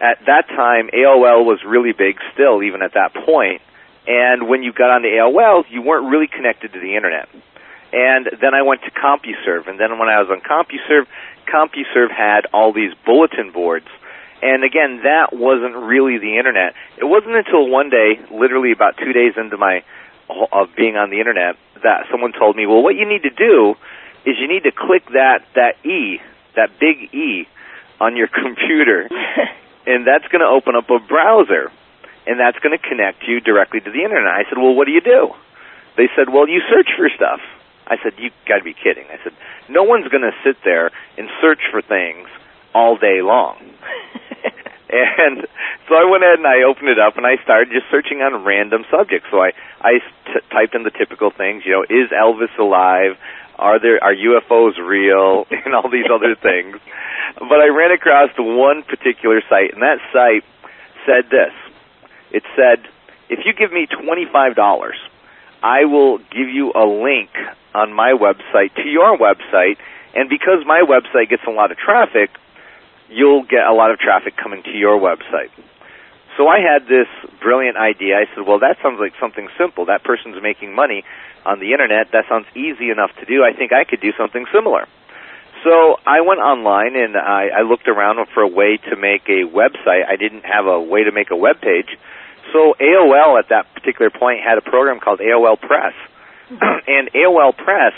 at 0.00 0.18
that 0.26 0.48
time 0.48 0.90
AOL 0.92 1.46
was 1.46 1.62
really 1.64 1.92
big 1.92 2.18
still, 2.34 2.62
even 2.62 2.82
at 2.82 2.94
that 2.94 3.14
point. 3.14 3.62
And 4.06 4.48
when 4.48 4.64
you 4.64 4.72
got 4.72 4.90
on 4.90 5.02
the 5.02 5.08
AOL, 5.08 5.64
you 5.70 5.82
weren't 5.82 6.10
really 6.10 6.26
connected 6.26 6.72
to 6.72 6.80
the 6.80 6.96
internet. 6.96 7.28
And 7.92 8.26
then 8.40 8.54
I 8.54 8.62
went 8.62 8.82
to 8.82 8.90
CompuServe, 8.90 9.68
and 9.68 9.78
then 9.78 9.98
when 9.98 10.08
I 10.08 10.20
was 10.20 10.28
on 10.30 10.40
CompuServe, 10.40 11.06
CompuServe 11.46 12.10
had 12.10 12.46
all 12.52 12.72
these 12.72 12.92
bulletin 13.04 13.52
boards. 13.52 13.86
And 14.42 14.64
again, 14.64 15.02
that 15.04 15.30
wasn't 15.32 15.76
really 15.76 16.18
the 16.18 16.36
internet. 16.36 16.74
It 16.98 17.04
wasn't 17.04 17.36
until 17.36 17.68
one 17.68 17.90
day, 17.90 18.18
literally 18.28 18.72
about 18.72 18.98
two 18.98 19.12
days 19.12 19.34
into 19.36 19.56
my 19.56 19.84
of 20.50 20.74
being 20.76 20.96
on 20.96 21.10
the 21.10 21.20
internet, 21.20 21.56
that 21.82 22.06
someone 22.10 22.32
told 22.32 22.56
me, 22.56 22.66
"Well, 22.66 22.82
what 22.82 22.96
you 22.96 23.06
need 23.06 23.22
to 23.22 23.30
do 23.30 23.76
is 24.24 24.38
you 24.38 24.48
need 24.48 24.64
to 24.64 24.72
click 24.72 25.06
that 25.10 25.44
that 25.54 25.84
E, 25.86 26.20
that 26.56 26.78
big 26.80 27.14
E, 27.14 27.46
on 28.00 28.16
your 28.16 28.26
computer, 28.42 29.08
and 29.86 30.06
that's 30.06 30.26
going 30.28 30.40
to 30.40 30.50
open 30.50 30.74
up 30.74 30.90
a 30.90 30.98
browser, 30.98 31.70
and 32.26 32.40
that's 32.40 32.58
going 32.58 32.76
to 32.76 32.82
connect 32.82 33.22
you 33.28 33.40
directly 33.40 33.80
to 33.80 33.90
the 33.90 34.02
internet." 34.02 34.32
I 34.32 34.44
said, 34.48 34.58
"Well, 34.58 34.74
what 34.74 34.86
do 34.86 34.92
you 34.92 35.02
do?" 35.02 35.34
They 35.96 36.08
said, 36.16 36.30
"Well, 36.30 36.48
you 36.48 36.62
search 36.68 36.90
for 36.96 37.08
stuff." 37.14 37.40
I 37.86 37.96
said, 38.02 38.14
"You 38.18 38.30
got 38.48 38.58
to 38.58 38.64
be 38.64 38.74
kidding!" 38.74 39.06
I 39.06 39.22
said, 39.22 39.34
"No 39.68 39.84
one's 39.84 40.08
going 40.08 40.22
to 40.22 40.34
sit 40.42 40.56
there 40.64 40.90
and 41.16 41.28
search 41.40 41.60
for 41.70 41.80
things 41.80 42.28
all 42.74 42.96
day 42.96 43.22
long." 43.22 43.58
and 45.18 45.46
so 45.88 45.94
I 45.96 46.04
went 46.04 46.22
ahead 46.22 46.38
and 46.38 46.46
I 46.46 46.68
opened 46.68 46.88
it 46.88 46.98
up 46.98 47.16
and 47.16 47.26
I 47.26 47.42
started 47.42 47.72
just 47.72 47.88
searching 47.90 48.20
on 48.20 48.44
random 48.44 48.84
subjects. 48.90 49.26
So 49.30 49.40
I 49.40 49.52
I 49.80 50.04
t- 50.26 50.44
typed 50.50 50.74
in 50.74 50.82
the 50.82 50.90
typical 50.90 51.30
things, 51.30 51.64
you 51.64 51.72
know, 51.72 51.84
is 51.88 52.10
Elvis 52.12 52.52
alive? 52.58 53.16
Are 53.56 53.80
there 53.80 54.02
are 54.04 54.14
UFOs 54.14 54.76
real? 54.76 55.46
And 55.64 55.74
all 55.74 55.88
these 55.88 56.10
other 56.12 56.34
things. 56.34 56.76
But 57.38 57.60
I 57.60 57.68
ran 57.68 57.92
across 57.92 58.30
one 58.36 58.82
particular 58.82 59.40
site, 59.48 59.72
and 59.72 59.82
that 59.82 59.98
site 60.12 60.44
said 61.06 61.30
this. 61.30 61.54
It 62.30 62.42
said, 62.56 62.84
"If 63.30 63.46
you 63.46 63.54
give 63.54 63.72
me 63.72 63.86
twenty 63.86 64.26
five 64.26 64.54
dollars." 64.54 64.96
I 65.64 65.84
will 65.84 66.18
give 66.18 66.48
you 66.50 66.72
a 66.74 66.82
link 66.84 67.30
on 67.72 67.92
my 67.92 68.18
website 68.18 68.74
to 68.82 68.88
your 68.88 69.16
website, 69.16 69.78
and 70.12 70.28
because 70.28 70.66
my 70.66 70.82
website 70.82 71.30
gets 71.30 71.44
a 71.46 71.50
lot 71.50 71.70
of 71.70 71.78
traffic, 71.78 72.30
you'll 73.12 73.44
get 73.44 73.66
a 73.68 73.74
lot 73.74 73.90
of 73.90 73.98
traffic 73.98 74.36
coming 74.36 74.62
to 74.64 74.72
your 74.72 74.98
website. 74.98 75.50
So 76.36 76.48
I 76.48 76.60
had 76.60 76.88
this 76.88 77.08
brilliant 77.40 77.76
idea. 77.76 78.16
I 78.16 78.24
said, 78.34 78.46
well, 78.46 78.60
that 78.60 78.78
sounds 78.82 78.98
like 78.98 79.12
something 79.20 79.48
simple. 79.58 79.86
That 79.86 80.02
person's 80.02 80.40
making 80.42 80.74
money 80.74 81.04
on 81.44 81.60
the 81.60 81.72
internet. 81.72 82.12
That 82.12 82.24
sounds 82.28 82.46
easy 82.56 82.90
enough 82.90 83.10
to 83.20 83.26
do. 83.26 83.44
I 83.44 83.52
think 83.52 83.72
I 83.72 83.84
could 83.84 84.00
do 84.00 84.12
something 84.16 84.46
similar. 84.52 84.88
So 85.62 85.96
I 86.06 86.22
went 86.22 86.40
online 86.40 86.96
and 86.96 87.16
I, 87.16 87.60
I 87.60 87.62
looked 87.62 87.86
around 87.86 88.18
for 88.32 88.42
a 88.42 88.48
way 88.48 88.78
to 88.90 88.96
make 88.96 89.28
a 89.28 89.44
website. 89.46 90.08
I 90.08 90.16
didn't 90.16 90.44
have 90.44 90.66
a 90.66 90.80
way 90.80 91.04
to 91.04 91.12
make 91.12 91.30
a 91.30 91.36
web 91.36 91.60
page. 91.60 91.98
So 92.52 92.74
AOL 92.80 93.38
at 93.38 93.50
that 93.50 93.72
particular 93.74 94.10
point 94.10 94.40
had 94.40 94.58
a 94.58 94.62
program 94.62 94.98
called 95.00 95.20
AOL 95.20 95.60
Press. 95.60 95.94
Mm-hmm. 96.50 96.64
and 96.88 97.10
AOL 97.12 97.56
Press 97.56 97.92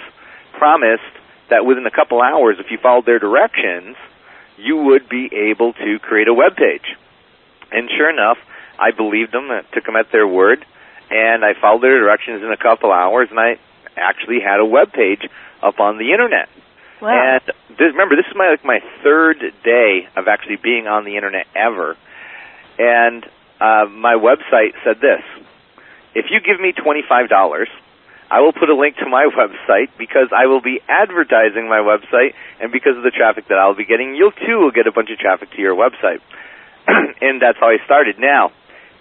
promised 0.59 1.02
that 1.50 1.64
within 1.64 1.87
a 1.87 1.90
couple 1.90 2.21
hours, 2.21 2.56
if 2.59 2.71
you 2.71 2.78
followed 2.83 3.06
their 3.06 3.18
directions, 3.18 3.97
you 4.57 4.77
would 4.77 5.09
be 5.09 5.31
able 5.51 5.73
to 5.73 5.99
create 6.01 6.29
a 6.29 6.35
web 6.35 6.57
page. 6.57 6.97
And 7.73 7.89
sure 7.91 8.11
enough, 8.11 8.39
I 8.79 8.91
believed 8.91 9.33
them, 9.33 9.51
I 9.51 9.63
took 9.73 9.85
them 9.85 9.97
at 9.97 10.11
their 10.13 10.27
word, 10.27 10.65
and 11.11 11.45
I 11.45 11.55
followed 11.61 11.83
their 11.83 11.99
directions 11.99 12.43
in 12.43 12.51
a 12.53 12.57
couple 12.57 12.93
hours, 12.93 13.29
and 13.31 13.39
I 13.39 13.59
actually 13.97 14.41
had 14.41 14.61
a 14.61 14.65
web 14.65 14.93
page 14.93 15.23
up 15.63 15.81
on 15.81 15.99
the 15.99 16.13
internet. 16.13 16.49
Wow. 17.01 17.11
And 17.11 17.55
this, 17.77 17.93
remember, 17.93 18.17
this 18.17 18.27
is 18.27 18.37
my 18.37 18.51
like 18.51 18.65
my 18.65 18.81
third 19.03 19.39
day 19.65 20.09
of 20.17 20.29
actually 20.29 20.57
being 20.57 20.87
on 20.87 21.05
the 21.05 21.17
internet 21.17 21.47
ever, 21.55 21.97
and 22.79 23.25
uh, 23.61 23.87
my 23.91 24.15
website 24.15 24.73
said 24.85 25.01
this: 25.01 25.23
If 26.15 26.27
you 26.31 26.41
give 26.41 26.61
me 26.61 26.73
twenty 26.73 27.03
five 27.07 27.29
dollars, 27.29 27.69
I 28.35 28.41
will 28.41 28.53
put 28.53 28.69
a 28.69 28.75
link 28.75 28.97
to 28.97 29.07
my 29.07 29.29
website 29.38 29.91
because 29.97 30.33
I 30.35 30.47
will 30.47 30.61
be 30.61 30.81
advertising 30.88 31.69
my 31.69 31.79
website, 31.79 32.35
and 32.59 32.73
because 32.73 32.97
of 32.97 33.05
the 33.05 33.12
traffic 33.14 33.47
that 33.47 33.59
I'll 33.59 33.76
be 33.76 33.85
getting, 33.85 34.17
you 34.17 34.33
too 34.45 34.59
will 34.59 34.73
get 34.73 34.88
a 34.88 34.93
bunch 34.93 35.11
of 35.11 35.19
traffic 35.19 35.53
to 35.53 35.62
your 35.62 35.76
website. 35.76 36.19
and 36.88 37.41
that's 37.41 37.61
how 37.61 37.69
I 37.69 37.76
started. 37.85 38.19
Now, 38.19 38.50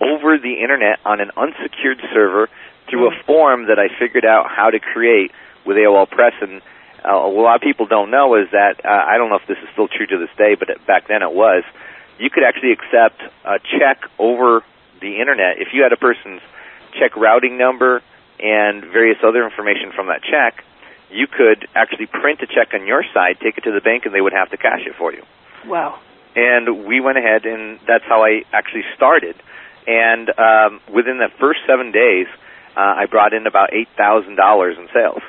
over 0.00 0.38
the 0.38 0.60
internet 0.62 1.00
on 1.04 1.20
an 1.20 1.30
unsecured 1.36 2.00
server 2.12 2.48
through 2.88 3.08
a 3.08 3.14
form 3.26 3.66
that 3.66 3.78
I 3.78 3.88
figured 3.98 4.24
out 4.24 4.46
how 4.48 4.70
to 4.70 4.78
create 4.78 5.32
with 5.64 5.76
AOL 5.76 6.08
Press. 6.08 6.34
And 6.40 6.60
uh, 7.04 7.16
a 7.16 7.32
lot 7.32 7.56
of 7.56 7.62
people 7.62 7.86
don't 7.86 8.10
know 8.10 8.34
is 8.36 8.48
that, 8.52 8.84
uh, 8.84 8.88
I 8.88 9.16
don't 9.16 9.30
know 9.30 9.36
if 9.36 9.48
this 9.48 9.58
is 9.58 9.68
still 9.72 9.88
true 9.88 10.06
to 10.06 10.18
this 10.18 10.30
day, 10.36 10.54
but 10.54 10.68
back 10.86 11.08
then 11.08 11.22
it 11.22 11.32
was, 11.32 11.64
you 12.18 12.30
could 12.30 12.44
actually 12.44 12.72
accept 12.72 13.20
a 13.44 13.58
check 13.58 14.08
over 14.18 14.62
the 15.00 15.20
internet 15.20 15.58
if 15.58 15.68
you 15.72 15.82
had 15.82 15.92
a 15.92 15.96
person's 15.96 16.40
check 16.98 17.16
routing 17.16 17.58
number 17.58 18.02
and 18.38 18.84
various 18.84 19.18
other 19.22 19.44
information 19.44 19.92
from 19.94 20.08
that 20.08 20.22
check, 20.22 20.64
you 21.10 21.26
could 21.26 21.68
actually 21.74 22.06
print 22.06 22.40
a 22.42 22.46
check 22.46 22.74
on 22.74 22.86
your 22.86 23.04
side, 23.14 23.38
take 23.40 23.58
it 23.58 23.64
to 23.64 23.72
the 23.72 23.80
bank, 23.80 24.06
and 24.06 24.14
they 24.14 24.20
would 24.20 24.32
have 24.32 24.50
to 24.50 24.56
cash 24.56 24.80
it 24.86 24.94
for 24.96 25.12
you. 25.12 25.22
Wow. 25.66 26.00
And 26.34 26.84
we 26.84 27.00
went 27.00 27.16
ahead, 27.16 27.46
and 27.46 27.78
that's 27.86 28.04
how 28.04 28.24
I 28.24 28.42
actually 28.52 28.84
started. 28.94 29.36
And 29.86 30.28
um, 30.38 30.80
within 30.92 31.18
the 31.18 31.28
first 31.38 31.60
seven 31.66 31.92
days, 31.92 32.26
uh, 32.76 32.80
I 32.80 33.06
brought 33.06 33.32
in 33.32 33.46
about 33.46 33.72
eight 33.72 33.88
thousand 33.96 34.36
dollars 34.36 34.76
in 34.76 34.88
sales 34.92 35.22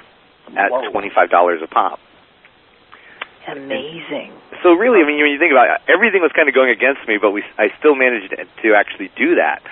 at 0.57 0.71
Whoa. 0.71 0.91
twenty 0.91 1.09
five 1.13 1.29
dollars 1.29 1.62
a 1.63 1.67
pop. 1.67 2.00
Amazing. 3.47 4.33
So 4.62 4.74
really, 4.74 5.00
I 5.00 5.07
mean, 5.07 5.21
when 5.21 5.31
you 5.31 5.39
think 5.39 5.53
about 5.53 5.69
it, 5.69 5.81
everything 5.88 6.21
was 6.21 6.31
kind 6.36 6.50
of 6.50 6.55
going 6.55 6.69
against 6.69 7.07
me, 7.07 7.17
but 7.21 7.31
we, 7.31 7.43
I 7.57 7.71
still 7.79 7.95
managed 7.95 8.36
to 8.36 8.74
actually 8.75 9.09
do 9.15 9.36
that. 9.36 9.63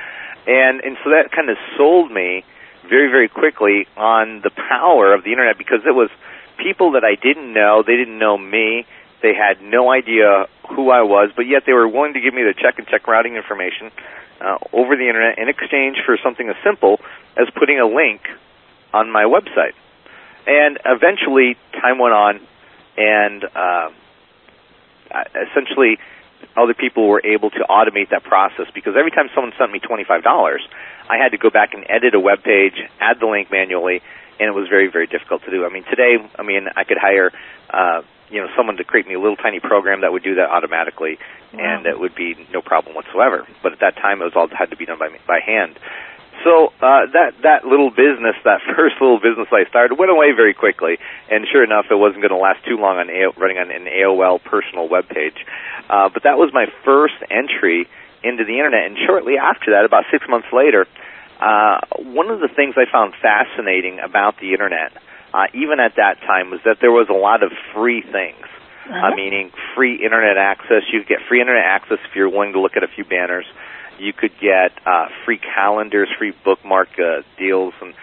And, 0.47 0.81
and 0.81 0.97
so 1.03 1.09
that 1.09 1.31
kind 1.31 1.49
of 1.49 1.57
sold 1.77 2.11
me 2.11 2.43
very, 2.89 3.09
very 3.09 3.29
quickly 3.29 3.87
on 3.97 4.41
the 4.41 4.51
power 4.51 5.13
of 5.13 5.23
the 5.23 5.31
internet 5.31 5.57
because 5.57 5.81
it 5.85 5.95
was 5.95 6.09
people 6.57 6.91
that 6.91 7.03
I 7.03 7.15
didn't 7.15 7.51
know, 7.51 7.83
they 7.85 7.95
didn't 7.95 8.19
know 8.19 8.37
me, 8.37 8.85
they 9.21 9.33
had 9.33 9.61
no 9.61 9.91
idea 9.91 10.45
who 10.69 10.91
I 10.91 11.01
was, 11.01 11.31
but 11.35 11.47
yet 11.47 11.63
they 11.65 11.73
were 11.73 11.87
willing 11.87 12.13
to 12.13 12.21
give 12.21 12.33
me 12.33 12.43
the 12.43 12.53
check 12.53 12.77
and 12.77 12.87
check 12.87 13.07
routing 13.07 13.35
information 13.35 13.91
uh, 14.39 14.57
over 14.73 14.95
the 14.95 15.07
internet 15.07 15.39
in 15.39 15.49
exchange 15.49 15.97
for 16.05 16.17
something 16.21 16.47
as 16.49 16.55
simple 16.63 16.99
as 17.37 17.47
putting 17.57 17.79
a 17.79 17.87
link 17.87 18.21
on 18.93 19.11
my 19.11 19.23
website. 19.23 19.73
And 20.47 20.77
eventually, 20.85 21.57
time 21.73 21.97
went 21.97 22.13
on, 22.13 22.39
and 22.97 23.43
uh, 23.43 23.89
essentially, 25.49 25.97
other 26.55 26.73
people 26.73 27.07
were 27.07 27.21
able 27.25 27.49
to 27.49 27.65
automate 27.69 28.09
that 28.09 28.23
process 28.23 28.67
because 28.73 28.95
every 28.97 29.11
time 29.11 29.29
someone 29.33 29.53
sent 29.57 29.71
me 29.71 29.79
$25, 29.79 30.57
I 31.09 31.17
had 31.17 31.29
to 31.31 31.37
go 31.37 31.49
back 31.49 31.73
and 31.73 31.85
edit 31.89 32.15
a 32.15 32.19
web 32.19 32.43
page, 32.43 32.75
add 32.99 33.19
the 33.19 33.25
link 33.27 33.51
manually, 33.51 34.01
and 34.39 34.47
it 34.47 34.53
was 34.53 34.67
very, 34.67 34.87
very 34.87 35.07
difficult 35.07 35.43
to 35.45 35.51
do. 35.51 35.65
I 35.65 35.69
mean, 35.69 35.83
today, 35.83 36.17
I 36.37 36.43
mean, 36.43 36.67
I 36.75 36.83
could 36.83 36.97
hire, 36.99 37.31
uh, 37.69 38.01
you 38.29 38.41
know, 38.41 38.47
someone 38.55 38.77
to 38.77 38.83
create 38.83 39.07
me 39.07 39.13
a 39.13 39.19
little 39.19 39.35
tiny 39.37 39.59
program 39.59 40.01
that 40.01 40.11
would 40.11 40.23
do 40.23 40.35
that 40.35 40.49
automatically, 40.49 41.19
Wow. 41.53 41.59
and 41.77 41.85
it 41.85 41.99
would 41.99 42.15
be 42.15 42.35
no 42.53 42.61
problem 42.61 42.95
whatsoever. 42.95 43.47
But 43.63 43.71
at 43.73 43.79
that 43.79 43.95
time, 43.95 44.21
it 44.21 44.25
was 44.25 44.33
all 44.35 44.47
had 44.47 44.71
to 44.71 44.75
be 44.75 44.85
done 44.85 44.99
by 44.99 45.09
by 45.27 45.39
hand. 45.39 45.79
So 46.43 46.73
uh, 46.81 47.07
that 47.13 47.33
that 47.43 47.65
little 47.65 47.89
business, 47.89 48.35
that 48.43 48.61
first 48.75 48.95
little 48.99 49.19
business 49.19 49.47
I 49.51 49.69
started, 49.69 49.97
went 49.97 50.11
away 50.11 50.31
very 50.31 50.53
quickly. 50.53 50.97
And 51.29 51.45
sure 51.51 51.63
enough, 51.63 51.85
it 51.89 51.95
wasn't 51.95 52.21
going 52.21 52.33
to 52.33 52.41
last 52.41 52.65
too 52.65 52.77
long 52.77 52.97
on 52.97 53.09
AO, 53.09 53.33
running 53.37 53.57
on 53.57 53.71
an 53.71 53.85
AOL 53.85 54.43
personal 54.43 54.87
web 54.87 55.07
page. 55.07 55.37
Uh, 55.89 56.09
but 56.09 56.23
that 56.23 56.37
was 56.37 56.51
my 56.53 56.67
first 56.83 57.15
entry 57.29 57.87
into 58.23 58.43
the 58.43 58.57
internet. 58.57 58.85
And 58.85 58.97
shortly 59.05 59.37
after 59.37 59.71
that, 59.71 59.85
about 59.85 60.05
six 60.11 60.25
months 60.27 60.47
later, 60.51 60.87
uh, 61.39 61.79
one 61.97 62.29
of 62.29 62.39
the 62.39 62.47
things 62.47 62.75
I 62.77 62.89
found 62.89 63.13
fascinating 63.21 63.99
about 63.99 64.39
the 64.39 64.51
internet, 64.51 64.93
uh, 65.33 65.47
even 65.53 65.79
at 65.79 65.95
that 65.97 66.21
time, 66.21 66.49
was 66.49 66.61
that 66.65 66.77
there 66.81 66.91
was 66.91 67.07
a 67.09 67.17
lot 67.17 67.43
of 67.43 67.51
free 67.73 68.01
things. 68.01 68.45
Uh-huh. 68.85 69.07
Uh, 69.07 69.15
meaning 69.15 69.49
free 69.73 69.95
internet 69.95 70.37
access. 70.37 70.83
You 70.93 70.99
could 70.99 71.09
get 71.09 71.19
free 71.27 71.41
internet 71.41 71.65
access 71.65 71.97
if 72.07 72.15
you're 72.15 72.29
willing 72.29 72.53
to 72.53 72.59
look 72.61 72.77
at 72.77 72.83
a 72.83 72.87
few 72.87 73.03
banners. 73.03 73.45
You 73.99 74.13
could 74.13 74.31
get 74.39 74.71
uh, 74.85 75.07
free 75.23 75.37
calendars, 75.39 76.09
free 76.17 76.33
bookmark 76.43 76.89
uh, 76.99 77.21
deals, 77.37 77.73
and 77.81 77.93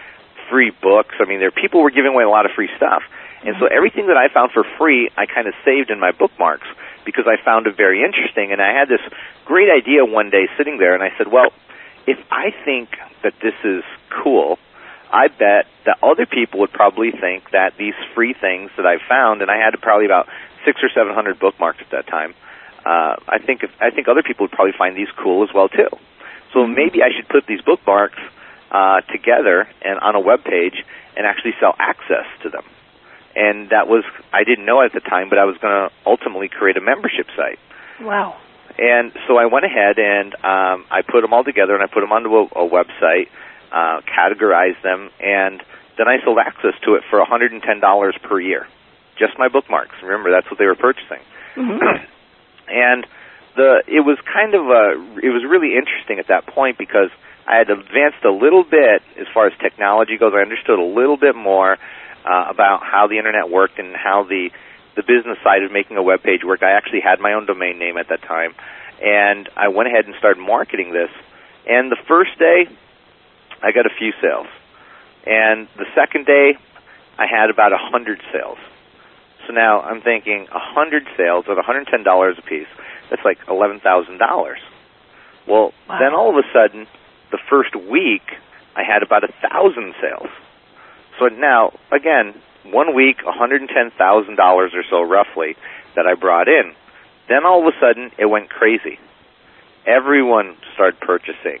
free 0.49 0.71
books. 0.71 1.15
I 1.19 1.25
mean, 1.25 1.39
there 1.39 1.51
people 1.51 1.81
were 1.81 1.91
giving 1.91 2.13
away 2.13 2.23
a 2.23 2.29
lot 2.29 2.45
of 2.45 2.51
free 2.51 2.69
stuff, 2.77 3.03
and 3.45 3.55
so 3.59 3.67
everything 3.67 4.07
that 4.07 4.17
I 4.17 4.33
found 4.33 4.51
for 4.51 4.63
free, 4.77 5.09
I 5.17 5.25
kind 5.25 5.47
of 5.47 5.53
saved 5.65 5.89
in 5.89 5.99
my 5.99 6.11
bookmarks 6.11 6.67
because 7.05 7.25
I 7.27 7.43
found 7.43 7.67
it 7.67 7.75
very 7.75 8.03
interesting. 8.03 8.51
And 8.51 8.61
I 8.61 8.73
had 8.73 8.87
this 8.87 9.01
great 9.45 9.69
idea 9.69 10.05
one 10.05 10.29
day 10.29 10.47
sitting 10.57 10.77
there, 10.77 10.93
and 10.93 11.03
I 11.03 11.15
said, 11.17 11.31
"Well, 11.31 11.51
if 12.07 12.17
I 12.31 12.53
think 12.65 12.89
that 13.21 13.33
this 13.41 13.55
is 13.63 13.83
cool." 14.09 14.59
I 15.13 15.27
bet 15.27 15.67
that 15.85 15.99
other 16.01 16.25
people 16.25 16.61
would 16.61 16.73
probably 16.73 17.11
think 17.11 17.51
that 17.51 17.77
these 17.77 17.93
free 18.15 18.33
things 18.33 18.71
that 18.77 18.87
I 18.87 18.97
found, 18.97 19.43
and 19.43 19.51
I 19.51 19.57
had 19.57 19.79
probably 19.79 20.05
about 20.05 20.27
six 20.65 20.81
or 20.81 20.89
seven 20.89 21.13
hundred 21.13 21.39
bookmarks 21.39 21.79
at 21.81 21.91
that 21.91 22.07
time. 22.07 22.33
Uh, 22.85 23.15
I 23.27 23.39
think 23.39 23.63
if, 23.63 23.71
I 23.79 23.91
think 23.91 24.07
other 24.07 24.23
people 24.23 24.45
would 24.45 24.51
probably 24.51 24.73
find 24.77 24.95
these 24.95 25.11
cool 25.17 25.43
as 25.43 25.53
well 25.53 25.69
too. 25.69 25.87
So 26.53 26.67
maybe 26.67 27.01
I 27.01 27.09
should 27.15 27.27
put 27.29 27.47
these 27.47 27.61
bookmarks 27.61 28.19
uh, 28.71 29.01
together 29.11 29.67
and 29.81 29.99
on 29.99 30.15
a 30.15 30.19
web 30.19 30.43
page 30.43 30.75
and 31.15 31.25
actually 31.25 31.53
sell 31.59 31.75
access 31.79 32.25
to 32.43 32.49
them. 32.49 32.63
And 33.35 33.69
that 33.69 33.87
was 33.87 34.03
I 34.31 34.43
didn't 34.43 34.65
know 34.65 34.81
at 34.83 34.93
the 34.93 34.99
time, 34.99 35.29
but 35.29 35.39
I 35.39 35.45
was 35.45 35.57
going 35.57 35.73
to 35.73 35.95
ultimately 36.05 36.49
create 36.49 36.77
a 36.77 36.81
membership 36.81 37.27
site. 37.35 37.59
Wow. 38.01 38.37
And 38.77 39.11
so 39.27 39.37
I 39.37 39.45
went 39.45 39.65
ahead 39.65 39.97
and 39.97 40.33
um, 40.35 40.85
I 40.89 41.01
put 41.07 41.21
them 41.21 41.33
all 41.33 41.43
together 41.43 41.73
and 41.73 41.83
I 41.83 41.87
put 41.87 42.01
them 42.01 42.11
onto 42.11 42.29
a, 42.29 42.43
a 42.65 42.69
website, 42.69 43.29
uh, 43.71 44.01
categorized 44.05 44.81
them, 44.81 45.09
and 45.19 45.61
then 45.97 46.07
I 46.07 46.23
sold 46.23 46.39
access 46.39 46.73
to 46.85 46.95
it 46.95 47.03
for 47.09 47.23
$110 47.23 48.21
per 48.23 48.39
year. 48.39 48.67
Just 49.17 49.37
my 49.37 49.47
bookmarks. 49.47 49.95
Remember, 50.01 50.31
that's 50.31 50.49
what 50.49 50.57
they 50.57 50.65
were 50.65 50.75
purchasing. 50.75 51.19
Mhm. 51.55 52.07
and 52.67 53.05
the 53.55 53.83
it 53.87 54.01
was 54.01 54.17
kind 54.21 54.55
of 54.55 54.65
a 54.65 55.19
it 55.21 55.29
was 55.29 55.43
really 55.43 55.75
interesting 55.75 56.19
at 56.19 56.27
that 56.27 56.47
point 56.47 56.77
because 56.77 57.09
I 57.47 57.57
had 57.57 57.69
advanced 57.69 58.23
a 58.23 58.31
little 58.31 58.63
bit 58.63 59.03
as 59.19 59.27
far 59.33 59.47
as 59.47 59.53
technology 59.59 60.17
goes. 60.17 60.33
I 60.35 60.41
understood 60.41 60.79
a 60.79 60.83
little 60.83 61.17
bit 61.17 61.35
more 61.35 61.77
uh, 62.25 62.45
about 62.49 62.83
how 62.83 63.07
the 63.07 63.17
internet 63.17 63.49
worked 63.49 63.79
and 63.79 63.95
how 63.95 64.23
the 64.23 64.49
the 64.95 65.03
business 65.03 65.37
side 65.43 65.63
of 65.63 65.71
making 65.71 65.97
a 65.97 66.03
web 66.03 66.21
page 66.21 66.43
worked. 66.43 66.63
I 66.63 66.71
actually 66.71 67.01
had 67.01 67.19
my 67.19 67.33
own 67.33 67.45
domain 67.45 67.79
name 67.79 67.97
at 67.97 68.09
that 68.09 68.21
time, 68.21 68.53
and 69.01 69.49
I 69.55 69.69
went 69.69 69.89
ahead 69.89 70.05
and 70.05 70.15
started 70.15 70.39
marketing 70.39 70.93
this. 70.93 71.09
And 71.67 71.91
the 71.91 71.97
first 72.07 72.37
day, 72.37 72.67
I 73.61 73.71
got 73.71 73.85
a 73.85 73.93
few 73.97 74.13
sales, 74.21 74.47
and 75.25 75.67
the 75.75 75.85
second 75.95 76.25
day, 76.25 76.57
I 77.17 77.25
had 77.27 77.49
about 77.49 77.73
a 77.73 77.77
hundred 77.77 78.21
sales. 78.31 78.59
So 79.47 79.53
now 79.53 79.81
I'm 79.81 80.01
thinking 80.01 80.47
a 80.51 80.59
hundred 80.59 81.03
sales 81.17 81.45
at 81.49 81.57
$110 81.57 82.37
a 82.37 82.41
piece. 82.43 82.67
That's 83.09 83.23
like 83.25 83.39
eleven 83.49 83.79
thousand 83.79 84.17
dollars. 84.17 84.59
Well, 85.47 85.73
Wow. 85.89 85.99
then 85.99 86.13
all 86.15 86.29
of 86.29 86.37
a 86.37 86.47
sudden, 86.53 86.87
the 87.31 87.37
first 87.49 87.75
week, 87.75 88.23
I 88.75 88.83
had 88.83 89.03
about 89.03 89.23
a 89.23 89.33
thousand 89.49 89.93
sales. 90.01 90.29
So 91.19 91.27
now, 91.27 91.73
again, 91.91 92.33
one 92.63 92.95
week, 92.95 93.17
$110,000 93.17 94.39
or 94.39 94.69
so 94.89 95.01
roughly 95.01 95.55
that 95.95 96.07
I 96.07 96.13
brought 96.15 96.47
in. 96.47 96.73
Then 97.27 97.45
all 97.45 97.67
of 97.67 97.73
a 97.73 97.77
sudden, 97.79 98.11
it 98.17 98.25
went 98.25 98.49
crazy. 98.49 98.97
Everyone 99.85 100.55
started 100.73 100.99
purchasing. 101.01 101.59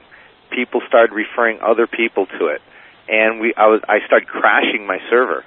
People 0.51 0.81
started 0.87 1.13
referring 1.13 1.59
other 1.61 1.87
people 1.87 2.25
to 2.39 2.47
it. 2.47 2.61
And 3.09 3.41
we, 3.41 3.53
I 3.55 3.67
was, 3.67 3.81
I 3.87 3.99
started 4.05 4.29
crashing 4.29 4.87
my 4.87 4.99
server 5.09 5.43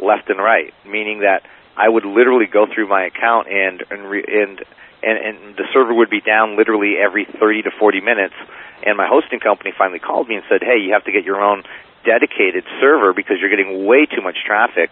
left 0.00 0.28
and 0.30 0.38
right, 0.38 0.74
meaning 0.84 1.20
that 1.20 1.42
I 1.78 1.88
would 1.88 2.04
literally 2.04 2.46
go 2.46 2.66
through 2.66 2.88
my 2.88 3.04
account 3.06 3.48
and, 3.48 3.82
and, 3.90 4.10
re, 4.10 4.24
and, 4.26 4.60
and, 5.02 5.18
and 5.18 5.56
the 5.56 5.64
server 5.72 5.94
would 5.94 6.10
be 6.10 6.20
down 6.20 6.56
literally 6.56 6.96
every 6.98 7.24
30 7.24 7.62
to 7.62 7.70
40 7.70 8.00
minutes. 8.00 8.34
And 8.82 8.96
my 8.96 9.06
hosting 9.06 9.40
company 9.40 9.72
finally 9.76 9.98
called 10.00 10.28
me 10.28 10.36
and 10.36 10.44
said, 10.48 10.62
hey, 10.62 10.78
you 10.82 10.92
have 10.92 11.04
to 11.04 11.12
get 11.12 11.24
your 11.24 11.40
own 11.40 11.62
dedicated 12.04 12.64
server 12.80 13.12
because 13.12 13.36
you're 13.40 13.50
getting 13.50 13.86
way 13.86 14.06
too 14.06 14.22
much 14.22 14.36
traffic 14.44 14.90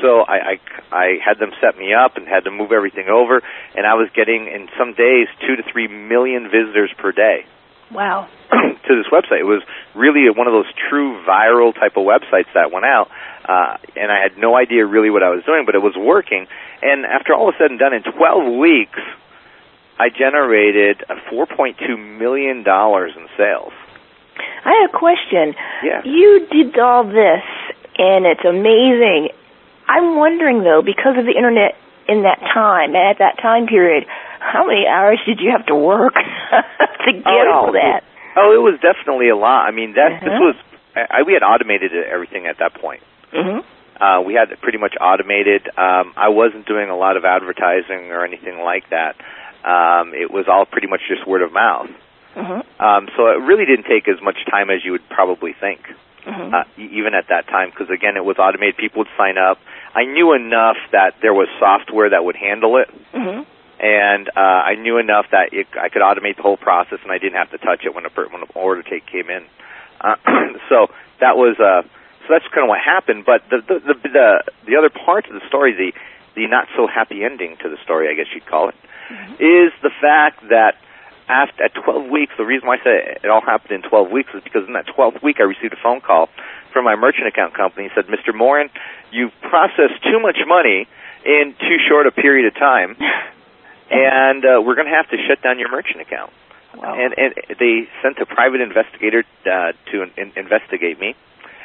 So 0.00 0.20
I, 0.20 0.36
I 0.36 0.60
I 0.92 1.18
had 1.24 1.38
them 1.38 1.50
set 1.60 1.76
me 1.76 1.92
up 1.92 2.16
and 2.16 2.26
had 2.26 2.44
to 2.44 2.50
move 2.50 2.72
everything 2.72 3.08
over, 3.08 3.42
and 3.74 3.86
I 3.86 3.94
was 3.94 4.08
getting 4.14 4.46
in 4.46 4.68
some 4.78 4.94
days 4.94 5.28
two 5.46 5.56
to 5.56 5.62
three 5.62 5.88
million 5.88 6.44
visitors 6.44 6.92
per 6.96 7.12
day. 7.12 7.44
Wow. 7.92 8.28
to 8.50 8.96
this 8.96 9.06
website. 9.12 9.40
It 9.40 9.50
was 9.50 9.62
really 9.94 10.28
one 10.30 10.46
of 10.46 10.52
those 10.52 10.70
true 10.88 11.22
viral 11.26 11.74
type 11.74 11.96
of 11.96 12.04
websites 12.04 12.52
that 12.54 12.72
went 12.72 12.84
out, 12.84 13.10
uh, 13.48 13.76
and 13.96 14.10
I 14.10 14.22
had 14.22 14.38
no 14.38 14.56
idea 14.56 14.86
really 14.86 15.10
what 15.10 15.22
I 15.22 15.30
was 15.30 15.44
doing, 15.44 15.64
but 15.66 15.74
it 15.74 15.82
was 15.82 15.94
working. 15.96 16.46
And 16.82 17.04
after 17.04 17.34
all 17.34 17.46
was 17.46 17.54
said 17.58 17.70
and 17.70 17.78
done, 17.78 17.94
in 17.94 18.02
12 18.02 18.58
weeks, 18.58 18.98
I 19.98 20.08
generated 20.08 21.04
$4.2 21.30 22.18
million 22.18 22.58
in 22.58 23.28
sales. 23.36 23.72
I 24.64 24.80
have 24.80 24.94
a 24.94 24.98
question. 24.98 25.54
Yeah. 25.84 26.02
You 26.04 26.46
did 26.50 26.78
all 26.78 27.04
this, 27.04 27.44
and 27.98 28.24
it's 28.24 28.44
amazing. 28.44 29.28
I'm 29.86 30.16
wondering 30.16 30.62
though, 30.62 30.82
because 30.82 31.18
of 31.18 31.24
the 31.24 31.34
internet 31.36 31.76
in 32.08 32.22
that 32.22 32.40
time, 32.54 32.94
and 32.94 33.04
at 33.10 33.18
that 33.18 33.38
time 33.42 33.66
period, 33.66 34.06
how 34.40 34.66
many 34.66 34.86
hours 34.86 35.20
did 35.26 35.40
you 35.40 35.50
have 35.50 35.66
to 35.66 35.74
work 35.74 36.14
to 37.06 37.12
get 37.12 37.26
Oh, 37.26 37.52
all 37.54 37.72
that? 37.72 38.02
Oh, 38.36 38.52
it 38.54 38.62
was 38.62 38.78
definitely 38.80 39.28
a 39.28 39.36
lot. 39.36 39.66
I 39.66 39.70
mean, 39.70 39.94
that 39.94 40.20
this 40.20 40.28
Uh-huh. 40.30 40.52
was 40.52 40.56
I, 40.94 41.22
we 41.22 41.32
had 41.34 41.42
automated 41.42 41.92
everything 41.94 42.46
at 42.46 42.58
that 42.58 42.74
point. 42.74 43.02
hmm 43.32 43.60
Uh, 44.00 44.22
we 44.22 44.34
had 44.34 44.50
it 44.50 44.60
pretty 44.60 44.78
much 44.78 44.94
automated. 45.00 45.68
Um, 45.76 46.14
I 46.16 46.28
wasn't 46.30 46.66
doing 46.66 46.88
a 46.90 46.96
lot 46.96 47.16
of 47.16 47.24
advertising 47.24 48.10
or 48.10 48.24
anything 48.24 48.58
like 48.64 48.88
that. 48.90 49.14
Um, 49.62 50.14
it 50.14 50.30
was 50.30 50.46
all 50.48 50.64
pretty 50.64 50.86
much 50.88 51.02
just 51.06 51.26
word 51.26 51.42
of 51.42 51.52
mouth. 51.52 51.90
hmm 52.34 52.60
Um, 52.82 53.08
so 53.16 53.26
it 53.28 53.40
really 53.44 53.66
didn't 53.66 53.86
take 53.86 54.08
as 54.08 54.20
much 54.22 54.38
time 54.50 54.70
as 54.70 54.84
you 54.84 54.92
would 54.92 55.06
probably 55.10 55.52
think, 55.52 55.80
hmm 56.24 56.54
uh, 56.54 56.64
even 56.78 57.14
at 57.14 57.28
that 57.28 57.46
time, 57.48 57.70
because 57.70 57.90
again, 57.90 58.16
it 58.16 58.24
was 58.24 58.36
automated. 58.38 58.76
People 58.76 59.00
would 59.00 59.12
sign 59.16 59.36
up. 59.38 59.58
I 59.94 60.04
knew 60.04 60.32
enough 60.34 60.76
that 60.92 61.14
there 61.22 61.34
was 61.34 61.48
software 61.58 62.10
that 62.10 62.24
would 62.24 62.36
handle 62.36 62.76
it, 62.78 62.88
hmm 63.12 63.42
and 63.80 64.28
uh, 64.28 64.40
I 64.40 64.74
knew 64.74 64.98
enough 64.98 65.26
that 65.32 65.52
it, 65.52 65.66
I 65.72 65.88
could 65.88 66.02
automate 66.02 66.36
the 66.36 66.42
whole 66.42 66.58
process, 66.58 66.98
and 67.02 67.10
I 67.10 67.16
didn't 67.16 67.36
have 67.36 67.50
to 67.52 67.58
touch 67.58 67.80
it 67.84 67.94
when 67.94 68.04
a 68.04 68.10
when 68.10 68.42
an 68.42 68.48
order 68.54 68.82
take 68.82 69.06
came 69.06 69.30
in. 69.30 69.46
Uh, 70.00 70.16
so 70.68 70.92
that 71.20 71.36
was 71.36 71.56
uh, 71.58 71.82
so 72.22 72.26
that's 72.28 72.44
kind 72.52 72.64
of 72.64 72.68
what 72.68 72.80
happened. 72.84 73.24
But 73.24 73.48
the 73.48 73.64
the, 73.66 73.80
the 73.80 73.94
the 74.08 74.42
the 74.66 74.76
other 74.76 74.90
part 74.90 75.26
of 75.26 75.32
the 75.32 75.46
story, 75.48 75.72
the 75.72 75.92
the 76.36 76.46
not 76.46 76.68
so 76.76 76.86
happy 76.86 77.24
ending 77.24 77.56
to 77.62 77.70
the 77.70 77.78
story, 77.82 78.08
I 78.12 78.14
guess 78.14 78.26
you'd 78.34 78.44
call 78.44 78.68
it, 78.68 78.76
is 79.40 79.72
the 79.82 79.90
fact 80.00 80.44
that 80.50 80.76
after 81.28 81.64
at 81.64 81.72
12 81.74 82.10
weeks, 82.10 82.34
the 82.36 82.44
reason 82.44 82.68
why 82.68 82.76
I 82.76 82.84
say 82.84 83.18
it 83.22 83.30
all 83.30 83.40
happened 83.40 83.70
in 83.70 83.88
12 83.88 84.10
weeks 84.10 84.30
is 84.34 84.42
because 84.42 84.66
in 84.66 84.74
that 84.74 84.88
12th 84.88 85.22
week, 85.22 85.36
I 85.38 85.44
received 85.44 85.72
a 85.72 85.80
phone 85.80 86.00
call 86.00 86.28
from 86.72 86.84
my 86.84 86.96
merchant 86.96 87.28
account 87.28 87.54
company. 87.54 87.88
He 87.88 87.94
said, 87.94 88.08
"Mr. 88.12 88.34
Morin, 88.34 88.68
you've 89.10 89.32
processed 89.40 90.02
too 90.04 90.20
much 90.20 90.36
money 90.46 90.86
in 91.24 91.54
too 91.58 91.78
short 91.88 92.06
a 92.06 92.12
period 92.12 92.46
of 92.46 92.54
time." 92.60 92.96
and 93.90 94.44
uh, 94.44 94.62
we're 94.62 94.76
going 94.76 94.86
to 94.86 94.94
have 94.94 95.08
to 95.10 95.16
shut 95.28 95.42
down 95.42 95.58
your 95.58 95.70
merchant 95.70 96.00
account. 96.00 96.32
Wow. 96.76 96.94
And, 96.94 97.14
and 97.18 97.34
they 97.58 97.88
sent 98.02 98.18
a 98.18 98.26
private 98.26 98.60
investigator 98.60 99.24
uh, 99.44 99.72
to 99.90 100.02
in, 100.16 100.32
investigate 100.36 101.00
me. 101.00 101.14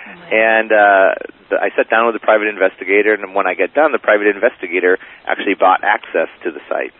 And 0.05 0.71
uh, 0.71 1.17
the, 1.49 1.57
I 1.61 1.69
sat 1.75 1.89
down 1.89 2.05
with 2.05 2.13
the 2.13 2.21
private 2.21 2.47
investigator, 2.47 3.13
and 3.13 3.33
when 3.33 3.47
I 3.47 3.55
get 3.55 3.73
done, 3.73 3.91
the 3.91 3.99
private 3.99 4.27
investigator 4.27 4.99
actually 5.25 5.55
bought 5.55 5.83
access 5.83 6.29
to 6.43 6.51
the 6.51 6.61
site. 6.69 6.93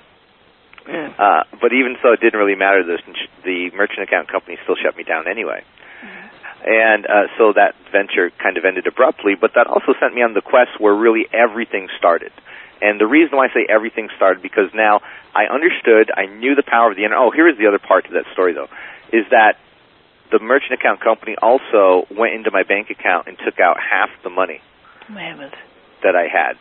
Mm. 0.87 1.13
Uh, 1.17 1.43
but 1.61 1.73
even 1.73 1.97
so, 2.01 2.13
it 2.13 2.21
didn't 2.21 2.39
really 2.39 2.55
matter. 2.55 2.83
The, 2.83 2.97
the 3.43 3.71
merchant 3.75 4.01
account 4.01 4.27
company 4.27 4.57
still 4.63 4.75
shut 4.75 4.97
me 4.97 5.03
down 5.03 5.27
anyway. 5.27 5.63
And 6.65 7.05
uh, 7.05 7.29
so 7.37 7.53
that 7.53 7.75
venture 7.91 8.31
kind 8.41 8.57
of 8.57 8.65
ended 8.65 8.87
abruptly, 8.87 9.35
but 9.39 9.53
that 9.53 9.67
also 9.67 9.93
sent 9.99 10.15
me 10.15 10.23
on 10.23 10.33
the 10.33 10.41
quest 10.41 10.79
where 10.79 10.95
really 10.95 11.27
everything 11.31 11.89
started. 11.97 12.31
And 12.81 12.99
the 12.99 13.07
reason 13.07 13.37
why 13.37 13.45
I 13.45 13.53
say 13.53 13.65
everything 13.69 14.09
started 14.15 14.41
because 14.41 14.69
now 14.73 15.01
I 15.33 15.45
understood, 15.45 16.11
I 16.15 16.25
knew 16.25 16.55
the 16.55 16.63
power 16.63 16.89
of 16.89 16.97
the 16.97 17.03
internet. 17.03 17.23
Oh, 17.23 17.31
here 17.31 17.47
is 17.47 17.57
the 17.57 17.67
other 17.67 17.79
part 17.79 18.05
to 18.05 18.13
that 18.13 18.25
story 18.33 18.53
though, 18.53 18.69
is 19.11 19.25
that 19.31 19.57
the 20.31 20.39
merchant 20.39 20.73
account 20.73 21.01
company 21.01 21.35
also 21.41 22.07
went 22.09 22.33
into 22.33 22.51
my 22.51 22.63
bank 22.63 22.89
account 22.89 23.27
and 23.27 23.37
took 23.37 23.59
out 23.59 23.77
half 23.79 24.09
the 24.23 24.29
money 24.29 24.61
Mammoth. 25.09 25.53
that 26.03 26.15
I 26.15 26.27
had. 26.27 26.57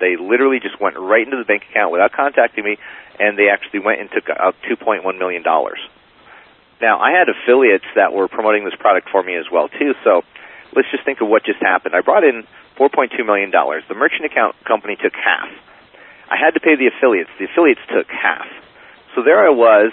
They 0.00 0.16
literally 0.16 0.58
just 0.58 0.80
went 0.80 0.96
right 0.98 1.24
into 1.24 1.36
the 1.36 1.44
bank 1.44 1.62
account 1.70 1.92
without 1.92 2.12
contacting 2.12 2.64
me, 2.64 2.78
and 3.20 3.38
they 3.38 3.48
actually 3.48 3.80
went 3.80 4.00
and 4.00 4.10
took 4.10 4.28
out 4.30 4.56
$2.1 4.68 5.18
million. 5.18 5.44
Now, 6.80 6.98
I 6.98 7.12
had 7.12 7.28
affiliates 7.28 7.84
that 7.94 8.12
were 8.12 8.26
promoting 8.26 8.64
this 8.64 8.74
product 8.74 9.08
for 9.10 9.22
me 9.22 9.36
as 9.36 9.44
well, 9.52 9.68
too, 9.68 9.94
so 10.02 10.22
let's 10.74 10.90
just 10.90 11.04
think 11.04 11.20
of 11.20 11.28
what 11.28 11.44
just 11.44 11.60
happened. 11.60 11.94
I 11.94 12.00
brought 12.00 12.24
in 12.24 12.44
$4.2 12.78 13.24
million. 13.26 13.50
The 13.50 13.94
merchant 13.94 14.24
account 14.24 14.56
company 14.64 14.96
took 14.96 15.14
half. 15.14 15.48
I 16.30 16.36
had 16.36 16.54
to 16.54 16.60
pay 16.60 16.76
the 16.76 16.88
affiliates. 16.88 17.30
The 17.38 17.44
affiliates 17.44 17.80
took 17.92 18.08
half. 18.08 18.46
So 19.14 19.22
there 19.22 19.44
I 19.44 19.50
was, 19.50 19.92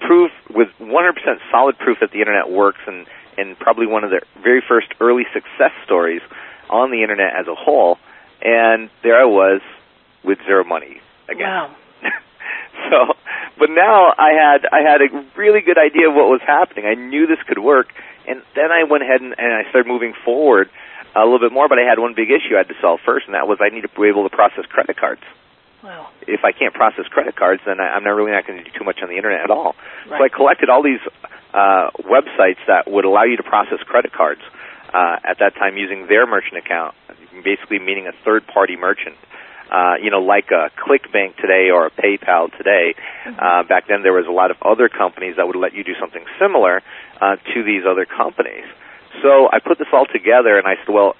proof 0.00 0.30
with 0.48 0.68
100% 0.80 1.38
solid 1.50 1.78
proof 1.78 1.98
that 2.00 2.10
the 2.12 2.20
internet 2.20 2.50
works 2.50 2.80
and, 2.86 3.06
and 3.36 3.58
probably 3.58 3.86
one 3.86 4.04
of 4.04 4.10
the 4.10 4.20
very 4.42 4.62
first 4.66 4.88
early 5.00 5.24
success 5.32 5.72
stories 5.84 6.22
on 6.70 6.90
the 6.90 7.02
internet 7.02 7.34
as 7.38 7.46
a 7.46 7.54
whole. 7.54 7.98
And 8.40 8.90
there 9.02 9.20
I 9.20 9.24
was 9.24 9.60
with 10.24 10.38
zero 10.46 10.64
money 10.64 11.00
again. 11.28 11.46
Wow. 11.46 11.76
so, 12.90 13.14
but 13.58 13.70
now 13.70 14.14
I 14.16 14.30
had 14.32 14.66
I 14.70 14.80
had 14.80 15.02
a 15.02 15.24
really 15.36 15.60
good 15.60 15.78
idea 15.78 16.08
of 16.08 16.14
what 16.14 16.28
was 16.28 16.40
happening. 16.46 16.86
I 16.86 16.94
knew 16.94 17.26
this 17.26 17.42
could 17.46 17.58
work, 17.58 17.88
and 18.26 18.42
then 18.54 18.70
I 18.70 18.84
went 18.84 19.02
ahead 19.02 19.20
and, 19.20 19.34
and 19.36 19.52
I 19.52 19.68
started 19.70 19.88
moving 19.88 20.14
forward 20.24 20.70
a 21.22 21.26
little 21.26 21.40
bit 21.40 21.52
more. 21.52 21.68
But 21.68 21.78
I 21.78 21.88
had 21.88 21.98
one 21.98 22.14
big 22.14 22.30
issue 22.30 22.54
I 22.54 22.58
had 22.58 22.68
to 22.68 22.78
solve 22.80 23.00
first, 23.04 23.26
and 23.26 23.34
that 23.34 23.46
was 23.48 23.58
I 23.60 23.68
need 23.74 23.82
to 23.82 23.88
be 23.88 24.08
able 24.08 24.28
to 24.28 24.34
process 24.34 24.66
credit 24.66 24.96
cards. 24.96 25.22
Wow. 25.82 26.10
If 26.26 26.44
I 26.44 26.52
can't 26.52 26.74
process 26.74 27.06
credit 27.06 27.36
cards, 27.36 27.62
then 27.64 27.80
I, 27.80 27.94
I'm 27.94 28.04
not 28.04 28.10
really 28.10 28.32
not 28.32 28.46
going 28.46 28.58
to 28.58 28.64
do 28.64 28.70
too 28.76 28.84
much 28.84 28.98
on 29.02 29.08
the 29.08 29.16
internet 29.16 29.42
at 29.42 29.50
all. 29.50 29.76
So 30.08 30.14
I 30.14 30.28
collected 30.28 30.68
all 30.68 30.82
these 30.82 31.00
uh, 31.54 31.90
websites 32.02 32.58
that 32.66 32.90
would 32.90 33.04
allow 33.04 33.24
you 33.24 33.36
to 33.36 33.42
process 33.42 33.78
credit 33.86 34.12
cards 34.12 34.40
uh, 34.92 35.16
at 35.22 35.38
that 35.38 35.54
time 35.54 35.76
using 35.76 36.06
their 36.08 36.26
merchant 36.26 36.58
account, 36.58 36.94
basically 37.44 37.78
meaning 37.78 38.06
a 38.06 38.12
third-party 38.24 38.76
merchant. 38.76 39.16
Uh, 39.70 39.96
you 40.02 40.10
know, 40.10 40.20
like 40.20 40.50
a 40.50 40.70
ClickBank 40.80 41.36
today 41.36 41.68
or 41.70 41.86
a 41.86 41.90
PayPal 41.90 42.50
today. 42.56 42.94
Uh, 43.26 43.62
back 43.64 43.86
then, 43.86 44.02
there 44.02 44.14
was 44.14 44.26
a 44.26 44.32
lot 44.32 44.50
of 44.50 44.56
other 44.62 44.88
companies 44.88 45.36
that 45.36 45.46
would 45.46 45.56
let 45.56 45.74
you 45.74 45.84
do 45.84 45.92
something 46.00 46.24
similar 46.40 46.82
uh, 47.20 47.36
to 47.52 47.62
these 47.62 47.82
other 47.86 48.06
companies. 48.06 48.64
So 49.22 49.48
I 49.50 49.58
put 49.60 49.78
this 49.78 49.88
all 49.92 50.06
together, 50.06 50.58
and 50.58 50.66
I 50.66 50.76
said, 50.84 50.92
well, 50.92 51.16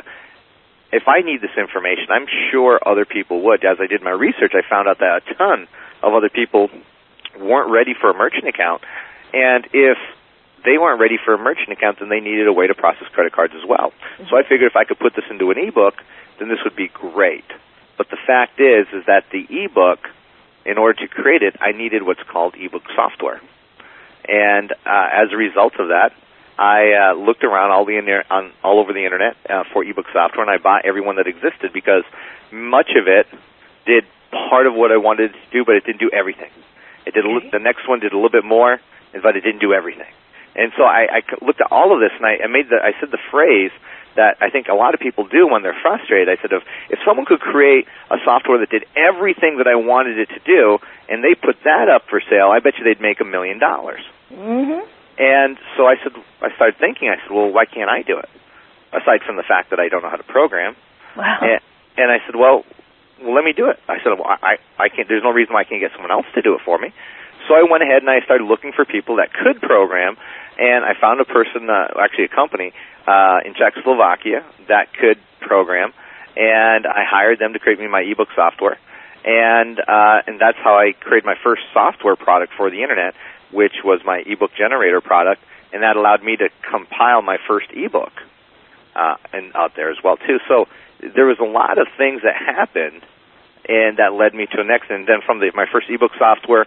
if 0.92 1.04
I 1.06 1.20
need 1.20 1.40
this 1.40 1.56
information, 1.58 2.06
I'm 2.10 2.26
sure 2.50 2.80
other 2.84 3.04
people 3.04 3.42
would. 3.44 3.64
As 3.64 3.78
I 3.80 3.86
did 3.86 4.02
my 4.02 4.10
research, 4.10 4.52
I 4.54 4.62
found 4.68 4.88
out 4.88 4.98
that 5.00 5.22
a 5.26 5.34
ton 5.34 5.68
of 6.02 6.14
other 6.14 6.30
people 6.30 6.70
weren't 7.38 7.70
ready 7.70 7.94
for 7.98 8.10
a 8.10 8.14
merchant 8.14 8.48
account. 8.48 8.82
And 9.32 9.66
if 9.72 9.98
they 10.64 10.78
weren't 10.78 11.00
ready 11.00 11.18
for 11.22 11.34
a 11.34 11.38
merchant 11.38 11.70
account, 11.72 11.98
then 12.00 12.08
they 12.08 12.20
needed 12.20 12.46
a 12.46 12.52
way 12.52 12.66
to 12.66 12.74
process 12.74 13.08
credit 13.12 13.32
cards 13.32 13.54
as 13.54 13.68
well. 13.68 13.92
So 14.30 14.36
I 14.36 14.42
figured 14.42 14.70
if 14.70 14.76
I 14.76 14.84
could 14.84 14.98
put 14.98 15.14
this 15.14 15.24
into 15.30 15.50
an 15.50 15.58
ebook, 15.58 15.94
then 16.38 16.48
this 16.48 16.58
would 16.64 16.76
be 16.76 16.88
great. 16.88 17.44
But 17.96 18.08
the 18.10 18.16
fact 18.26 18.60
is, 18.60 18.86
is 18.92 19.04
that 19.06 19.24
the 19.30 19.46
ebook, 19.64 20.08
in 20.64 20.78
order 20.78 21.06
to 21.06 21.08
create 21.08 21.42
it, 21.42 21.56
I 21.60 21.72
needed 21.72 22.02
what's 22.02 22.22
called 22.22 22.54
ebook 22.56 22.84
software. 22.94 23.40
And 24.26 24.72
uh, 24.72 25.08
as 25.12 25.32
a 25.32 25.36
result 25.36 25.74
of 25.78 25.88
that, 25.88 26.12
I 26.58 27.12
uh, 27.12 27.14
looked 27.14 27.44
around 27.44 27.70
all 27.70 27.84
the 27.84 27.96
inter- 27.96 28.24
on 28.30 28.52
all 28.64 28.80
over 28.80 28.92
the 28.92 29.04
internet 29.04 29.36
uh, 29.48 29.64
for 29.72 29.84
ebook 29.84 30.06
software, 30.12 30.42
and 30.42 30.50
I 30.50 30.58
bought 30.62 30.84
every 30.84 31.00
one 31.00 31.16
that 31.16 31.26
existed 31.26 31.72
because 31.72 32.02
much 32.50 32.90
of 32.98 33.06
it 33.06 33.26
did 33.86 34.04
part 34.30 34.66
of 34.66 34.74
what 34.74 34.90
I 34.92 34.96
wanted 34.96 35.32
to 35.32 35.38
do, 35.52 35.64
but 35.64 35.76
it 35.76 35.84
didn't 35.84 36.00
do 36.00 36.10
everything. 36.12 36.50
It 37.06 37.14
did 37.14 37.24
a 37.24 37.28
li- 37.30 37.48
the 37.52 37.60
next 37.60 37.88
one 37.88 38.00
did 38.00 38.12
a 38.12 38.16
little 38.16 38.30
bit 38.30 38.44
more, 38.44 38.78
but 39.22 39.36
it 39.36 39.42
didn't 39.42 39.60
do 39.60 39.72
everything. 39.72 40.10
And 40.56 40.72
so 40.76 40.82
I, 40.82 41.06
I 41.08 41.20
c- 41.22 41.38
looked 41.46 41.60
at 41.60 41.70
all 41.70 41.94
of 41.94 42.00
this, 42.00 42.10
and 42.16 42.26
I, 42.26 42.44
I 42.44 42.46
made 42.48 42.68
the 42.68 42.76
I 42.82 42.92
said 42.98 43.10
the 43.12 43.22
phrase 43.30 43.70
that 44.16 44.36
I 44.40 44.50
think 44.50 44.66
a 44.66 44.74
lot 44.74 44.94
of 44.94 45.00
people 45.00 45.28
do 45.28 45.46
when 45.46 45.62
they're 45.62 45.78
frustrated. 45.80 46.28
I 46.28 46.42
said, 46.42 46.50
if 46.52 46.62
if 46.90 46.98
someone 47.06 47.24
could 47.24 47.40
create 47.40 47.86
a 48.10 48.16
software 48.24 48.58
that 48.58 48.68
did 48.70 48.84
everything 48.96 49.58
that 49.58 49.68
I 49.68 49.76
wanted 49.76 50.18
it 50.18 50.28
to 50.30 50.40
do, 50.44 50.78
and 51.08 51.22
they 51.22 51.34
put 51.34 51.62
that 51.64 51.88
up 51.88 52.02
for 52.10 52.20
sale, 52.28 52.50
I 52.50 52.58
bet 52.58 52.74
you 52.78 52.84
they'd 52.84 53.00
make 53.00 53.20
a 53.20 53.24
million 53.24 53.60
dollars. 53.60 54.00
hmm 54.28 54.80
And 55.18 55.58
so 55.76 55.86
I 55.86 55.96
said, 56.02 56.12
I 56.40 56.54
started 56.54 56.78
thinking. 56.78 57.08
I 57.08 57.16
said, 57.22 57.34
well, 57.34 57.50
why 57.50 57.64
can't 57.66 57.90
I 57.90 58.02
do 58.02 58.18
it? 58.18 58.28
Aside 58.92 59.22
from 59.26 59.36
the 59.36 59.42
fact 59.42 59.70
that 59.70 59.80
I 59.80 59.88
don't 59.88 60.02
know 60.02 60.08
how 60.10 60.16
to 60.16 60.22
program, 60.22 60.76
Wow. 61.16 61.38
and, 61.42 61.60
and 61.98 62.10
I 62.10 62.24
said, 62.24 62.36
well, 62.36 62.64
well, 63.20 63.34
let 63.34 63.44
me 63.44 63.52
do 63.52 63.68
it. 63.68 63.78
I 63.88 63.98
said, 63.98 64.14
well, 64.16 64.24
I, 64.30 64.56
I 64.78 64.88
can't. 64.88 65.08
There's 65.08 65.24
no 65.24 65.30
reason 65.32 65.52
why 65.52 65.62
I 65.62 65.64
can't 65.64 65.80
get 65.80 65.90
someone 65.92 66.12
else 66.12 66.26
to 66.34 66.42
do 66.42 66.54
it 66.54 66.60
for 66.64 66.78
me. 66.78 66.94
So 67.48 67.54
I 67.54 67.66
went 67.68 67.82
ahead 67.82 68.02
and 68.02 68.10
I 68.10 68.20
started 68.24 68.44
looking 68.44 68.72
for 68.72 68.84
people 68.84 69.16
that 69.16 69.32
could 69.32 69.60
program, 69.60 70.16
and 70.58 70.84
I 70.84 70.94
found 71.00 71.20
a 71.20 71.24
person, 71.24 71.68
uh, 71.68 71.98
actually 72.00 72.24
a 72.24 72.28
company 72.34 72.72
uh, 73.06 73.40
in 73.44 73.54
Czechoslovakia 73.54 74.44
that 74.68 74.92
could 74.94 75.18
program, 75.40 75.92
and 76.36 76.86
I 76.86 77.02
hired 77.08 77.38
them 77.38 77.52
to 77.54 77.58
create 77.58 77.78
me 77.80 77.88
my 77.88 78.00
ebook 78.02 78.28
software, 78.36 78.78
and 79.24 79.78
uh, 79.80 80.22
and 80.26 80.40
that's 80.40 80.58
how 80.62 80.78
I 80.78 80.92
created 80.92 81.26
my 81.26 81.36
first 81.42 81.62
software 81.72 82.16
product 82.16 82.52
for 82.56 82.70
the 82.70 82.82
internet, 82.82 83.14
which 83.52 83.74
was 83.84 84.00
my 84.04 84.22
ebook 84.26 84.52
generator 84.56 85.00
product, 85.00 85.42
and 85.72 85.82
that 85.82 85.96
allowed 85.96 86.22
me 86.22 86.36
to 86.36 86.48
compile 86.70 87.22
my 87.22 87.38
first 87.46 87.68
ebook. 87.72 88.12
uh, 88.98 89.16
and 89.32 89.54
out 89.54 89.76
there 89.76 89.90
as 89.90 89.98
well 90.02 90.16
too. 90.16 90.38
So 90.48 90.66
there 91.00 91.26
was 91.26 91.38
a 91.38 91.44
lot 91.44 91.78
of 91.78 91.86
things 91.96 92.22
that 92.22 92.34
happened, 92.56 93.02
and 93.68 93.98
that 93.98 94.12
led 94.12 94.34
me 94.34 94.46
to 94.46 94.60
a 94.60 94.64
next. 94.64 94.90
And 94.90 95.06
then 95.06 95.20
from 95.24 95.38
the, 95.40 95.52
my 95.54 95.66
first 95.70 95.88
ebook 95.88 96.12
software, 96.18 96.66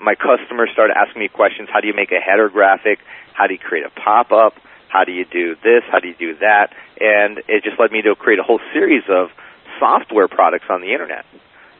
my 0.00 0.14
customers 0.14 0.70
started 0.72 0.96
asking 0.96 1.20
me 1.20 1.28
questions: 1.28 1.68
How 1.72 1.80
do 1.80 1.86
you 1.86 1.94
make 1.94 2.12
a 2.12 2.20
header 2.20 2.48
graphic? 2.48 2.98
How 3.32 3.46
do 3.46 3.54
you 3.54 3.60
create 3.60 3.86
a 3.86 3.90
pop-up? 3.90 4.54
How 4.88 5.04
do 5.04 5.12
you 5.12 5.24
do 5.24 5.54
this? 5.62 5.84
How 5.90 6.00
do 6.00 6.08
you 6.08 6.14
do 6.14 6.34
that? 6.38 6.72
And 7.00 7.38
it 7.46 7.62
just 7.62 7.78
led 7.78 7.92
me 7.92 8.02
to 8.02 8.14
create 8.16 8.38
a 8.38 8.42
whole 8.42 8.60
series 8.72 9.04
of 9.08 9.30
software 9.78 10.28
products 10.28 10.66
on 10.70 10.80
the 10.80 10.92
internet. 10.92 11.24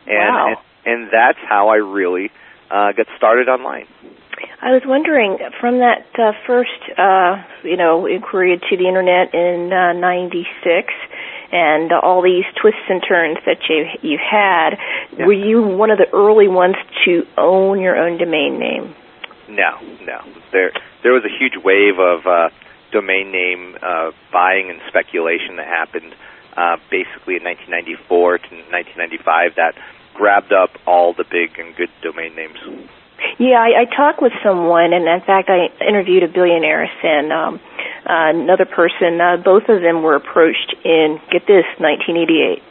And 0.06 0.34
wow. 0.34 0.46
and, 0.84 1.02
and 1.02 1.10
that's 1.10 1.38
how 1.38 1.68
I 1.68 1.76
really 1.76 2.30
uh, 2.70 2.92
got 2.92 3.06
started 3.16 3.48
online. 3.48 3.86
I 4.60 4.72
was 4.72 4.82
wondering 4.84 5.38
from 5.60 5.78
that 5.78 6.06
uh, 6.18 6.32
first, 6.46 6.82
uh, 6.98 7.42
you 7.62 7.76
know, 7.76 8.06
inquiry 8.06 8.58
to 8.58 8.76
the 8.76 8.88
internet 8.88 9.32
in 9.32 9.72
uh, 9.72 9.92
'96, 9.92 10.92
and 11.52 11.92
uh, 11.92 12.00
all 12.02 12.22
these 12.22 12.44
twists 12.60 12.82
and 12.88 13.00
turns 13.06 13.38
that 13.46 13.58
you 13.68 13.86
you 14.02 14.18
had. 14.18 14.78
Yeah. 15.16 15.26
Were 15.26 15.32
you 15.32 15.62
one 15.62 15.90
of 15.90 15.98
the 15.98 16.10
early 16.12 16.48
ones 16.48 16.74
to 17.04 17.24
own 17.36 17.80
your 17.80 17.96
own 17.96 18.18
domain 18.18 18.58
name? 18.58 18.94
No, 19.48 19.78
no. 20.04 20.26
There 20.50 20.72
there 21.04 21.12
was 21.12 21.22
a 21.24 21.32
huge 21.38 21.54
wave 21.62 21.98
of 22.00 22.26
uh, 22.26 22.50
domain 22.90 23.30
name 23.30 23.76
uh, 23.80 24.10
buying 24.32 24.70
and 24.70 24.80
speculation 24.88 25.56
that 25.56 25.66
happened 25.66 26.14
uh, 26.56 26.76
basically 26.90 27.36
in 27.36 27.44
1994 27.46 28.38
to 28.38 28.48
1995 28.74 29.54
that 29.54 29.74
grabbed 30.14 30.52
up 30.52 30.70
all 30.84 31.14
the 31.14 31.24
big 31.24 31.58
and 31.58 31.76
good 31.76 31.90
domain 32.02 32.34
names. 32.34 32.58
Yeah, 33.38 33.58
I, 33.58 33.82
I 33.82 33.84
talked 33.84 34.22
with 34.22 34.32
someone, 34.42 34.92
and 34.92 35.06
in 35.06 35.20
fact, 35.22 35.48
I 35.48 35.70
interviewed 35.84 36.22
a 36.22 36.28
billionaire 36.28 36.90
and 37.02 37.32
um, 37.32 37.60
uh, 38.06 38.30
another 38.30 38.64
person. 38.64 39.20
Uh, 39.20 39.36
both 39.36 39.68
of 39.68 39.82
them 39.82 40.02
were 40.02 40.14
approached 40.14 40.74
in 40.84 41.20
get 41.30 41.46
this 41.46 41.64
1988. 41.78 42.62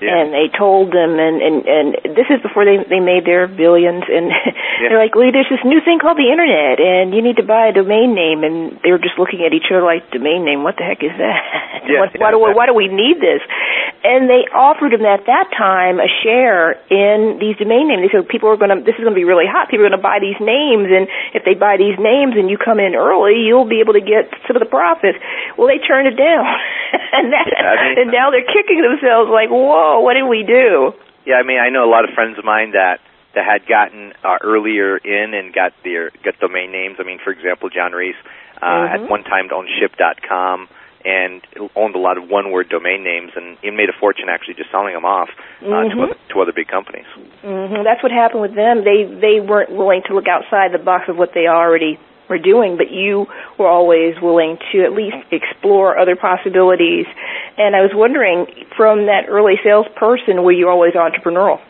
Yeah. 0.00 0.12
And 0.12 0.32
they 0.34 0.52
told 0.52 0.92
them, 0.92 1.16
and, 1.16 1.40
and 1.40 1.56
and 1.64 1.86
this 2.16 2.28
is 2.28 2.42
before 2.44 2.64
they 2.68 2.76
they 2.84 3.00
made 3.00 3.24
their 3.24 3.48
billions, 3.48 4.04
and 4.08 4.28
Yeah. 4.76 4.92
they're 4.92 5.00
like, 5.00 5.16
"Lee, 5.16 5.32
there's 5.32 5.48
this 5.48 5.64
new 5.64 5.80
thing 5.80 5.98
called 5.98 6.20
the 6.20 6.28
internet, 6.28 6.76
and 6.80 7.16
you 7.16 7.22
need 7.24 7.36
to 7.40 7.46
buy 7.48 7.68
a 7.68 7.74
domain 7.74 8.12
name." 8.12 8.44
And 8.44 8.76
they 8.84 8.92
were 8.92 9.00
just 9.00 9.16
looking 9.16 9.40
at 9.40 9.56
each 9.56 9.72
other 9.72 9.80
like, 9.80 10.10
"Domain 10.12 10.44
name? 10.44 10.62
What 10.62 10.76
the 10.76 10.84
heck 10.84 11.00
is 11.02 11.16
that? 11.16 11.40
Yeah, 11.86 12.02
what, 12.02 12.18
why 12.18 12.30
do 12.34 12.38
we, 12.42 12.50
why 12.50 12.66
do 12.66 12.74
we 12.74 12.88
need 12.88 13.22
this?" 13.22 13.40
And 14.02 14.26
they 14.30 14.46
offered 14.54 14.90
them 14.92 15.06
at 15.06 15.26
that 15.26 15.50
time 15.56 15.98
a 15.98 16.06
share 16.22 16.78
in 16.90 17.38
these 17.42 17.56
domain 17.58 17.88
names. 17.90 18.06
They 18.06 18.12
said 18.12 18.28
people 18.28 18.50
are 18.50 18.58
going 18.58 18.70
to, 18.74 18.78
this 18.82 18.94
is 18.98 19.02
going 19.02 19.14
to 19.14 19.18
be 19.18 19.26
really 19.26 19.46
hot. 19.50 19.66
People 19.70 19.86
are 19.86 19.90
going 19.90 19.98
to 19.98 20.02
buy 20.02 20.18
these 20.22 20.38
names, 20.38 20.86
and 20.92 21.06
if 21.34 21.42
they 21.46 21.54
buy 21.58 21.74
these 21.78 21.94
names 21.98 22.34
and 22.38 22.46
you 22.50 22.58
come 22.58 22.78
in 22.78 22.94
early, 22.94 23.42
you'll 23.46 23.66
be 23.66 23.80
able 23.82 23.94
to 23.98 24.04
get 24.04 24.30
some 24.46 24.54
of 24.54 24.62
the 24.62 24.68
profits. 24.70 25.18
Well, 25.58 25.66
they 25.70 25.78
turned 25.82 26.06
it 26.06 26.14
down, 26.18 26.44
and 27.16 27.32
that, 27.34 27.46
Yeah, 27.50 27.66
I 27.66 27.74
mean- 27.82 27.98
and 28.02 28.08
now 28.14 28.30
they're 28.30 28.46
kicking 28.46 28.82
themselves 28.82 29.30
like, 29.30 29.50
whoa, 29.50 29.85
what 30.00 30.14
did 30.14 30.24
we 30.24 30.42
do? 30.42 30.92
Yeah, 31.24 31.36
I 31.36 31.42
mean, 31.42 31.58
I 31.58 31.70
know 31.70 31.84
a 31.84 31.90
lot 31.90 32.04
of 32.08 32.14
friends 32.14 32.38
of 32.38 32.44
mine 32.44 32.72
that 32.72 33.00
that 33.34 33.44
had 33.44 33.66
gotten 33.68 34.12
uh, 34.24 34.38
earlier 34.40 34.96
in 34.96 35.34
and 35.34 35.52
got 35.52 35.72
their 35.84 36.10
got 36.24 36.38
domain 36.40 36.72
names. 36.72 36.96
I 36.98 37.02
mean, 37.04 37.18
for 37.22 37.30
example, 37.30 37.68
John 37.68 37.92
Reese 37.92 38.16
uh, 38.62 38.66
Mhm. 38.66 38.94
at 38.94 39.10
one 39.10 39.22
time 39.24 39.48
owned 39.52 39.68
Ship.com 39.78 40.68
and 41.04 41.40
owned 41.76 41.94
a 41.94 41.98
lot 41.98 42.16
of 42.18 42.28
one-word 42.30 42.68
domain 42.68 43.04
names, 43.04 43.30
and 43.36 43.56
he 43.62 43.70
made 43.70 43.88
a 43.88 43.92
fortune 43.92 44.28
actually 44.28 44.54
just 44.54 44.70
selling 44.72 44.94
them 44.94 45.04
off 45.04 45.28
uh, 45.62 45.66
Mhm. 45.66 45.90
to, 45.92 46.02
other, 46.02 46.14
to 46.30 46.40
other 46.42 46.52
big 46.52 46.66
companies. 46.68 47.06
hmm 47.42 47.82
That's 47.84 48.02
what 48.02 48.10
happened 48.10 48.40
with 48.42 48.54
them. 48.54 48.82
They 48.84 49.04
they 49.04 49.40
weren't 49.40 49.70
willing 49.70 50.02
to 50.08 50.14
look 50.14 50.26
outside 50.28 50.72
the 50.72 50.78
box 50.78 51.08
of 51.08 51.16
what 51.18 51.32
they 51.34 51.46
already 51.46 51.98
were 52.28 52.38
doing, 52.38 52.76
but 52.76 52.90
you 52.90 53.26
were 53.58 53.68
always 53.68 54.20
willing 54.20 54.58
to 54.72 54.84
at 54.84 54.92
least 54.92 55.16
explore 55.30 55.98
other 55.98 56.16
possibilities. 56.16 57.06
And 57.56 57.74
I 57.76 57.80
was 57.80 57.92
wondering, 57.94 58.46
from 58.76 59.06
that 59.06 59.28
early 59.28 59.54
salesperson, 59.62 60.42
were 60.42 60.52
you 60.52 60.68
always 60.68 60.94
entrepreneurial? 60.94 61.60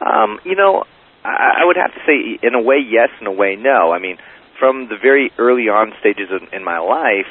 Um, 0.00 0.40
you 0.44 0.56
know, 0.56 0.84
I, 1.24 1.64
would 1.64 1.76
have 1.76 1.94
to 1.94 2.00
say, 2.06 2.38
in 2.46 2.54
a 2.54 2.60
way, 2.60 2.76
yes, 2.86 3.08
in 3.20 3.26
a 3.26 3.32
way, 3.32 3.56
no. 3.56 3.92
I 3.92 3.98
mean, 3.98 4.18
from 4.58 4.88
the 4.88 4.96
very 5.00 5.32
early 5.38 5.68
on 5.68 5.94
stages 6.00 6.28
in, 6.30 6.48
in 6.52 6.64
my 6.64 6.78
life, 6.78 7.30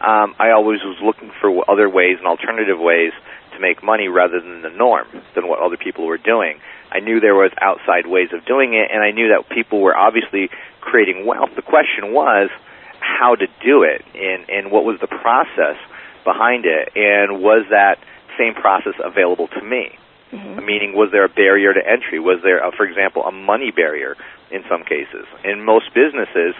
um, 0.00 0.34
I 0.38 0.50
always 0.50 0.80
was 0.84 0.98
looking 1.02 1.32
for 1.40 1.68
other 1.68 1.88
ways 1.88 2.18
and 2.18 2.26
alternative 2.26 2.78
ways 2.78 3.12
to 3.54 3.60
make 3.60 3.82
money 3.82 4.08
rather 4.08 4.40
than 4.40 4.62
the 4.62 4.70
norm, 4.70 5.06
than 5.34 5.48
what 5.48 5.60
other 5.60 5.76
people 5.76 6.06
were 6.06 6.18
doing. 6.18 6.60
I 6.90 7.00
knew 7.00 7.20
there 7.20 7.34
was 7.34 7.50
outside 7.60 8.06
ways 8.06 8.28
of 8.32 8.44
doing 8.44 8.74
it, 8.74 8.90
and 8.92 9.02
I 9.02 9.10
knew 9.10 9.28
that 9.34 9.48
people 9.48 9.80
were 9.80 9.96
obviously 9.96 10.50
creating 10.80 11.26
wealth. 11.26 11.50
The 11.56 11.62
question 11.62 12.12
was 12.12 12.50
how 13.00 13.34
to 13.34 13.46
do 13.64 13.82
it, 13.82 14.04
and 14.14 14.48
and 14.48 14.70
what 14.70 14.84
was 14.84 15.00
the 15.00 15.08
process 15.08 15.76
behind 16.24 16.64
it, 16.64 16.92
and 16.96 17.42
was 17.42 17.66
that 17.70 17.98
same 18.38 18.54
process 18.54 18.94
available 19.02 19.48
to 19.48 19.62
me? 19.62 19.98
Mm-hmm. 20.32 20.66
Meaning, 20.66 20.92
was 20.94 21.10
there 21.12 21.24
a 21.24 21.28
barrier 21.28 21.72
to 21.72 21.80
entry? 21.80 22.18
Was 22.18 22.40
there, 22.42 22.58
a, 22.58 22.72
for 22.72 22.84
example, 22.84 23.22
a 23.22 23.30
money 23.30 23.70
barrier 23.70 24.16
in 24.50 24.64
some 24.68 24.82
cases? 24.82 25.26
In 25.44 25.64
most 25.64 25.94
businesses, 25.94 26.54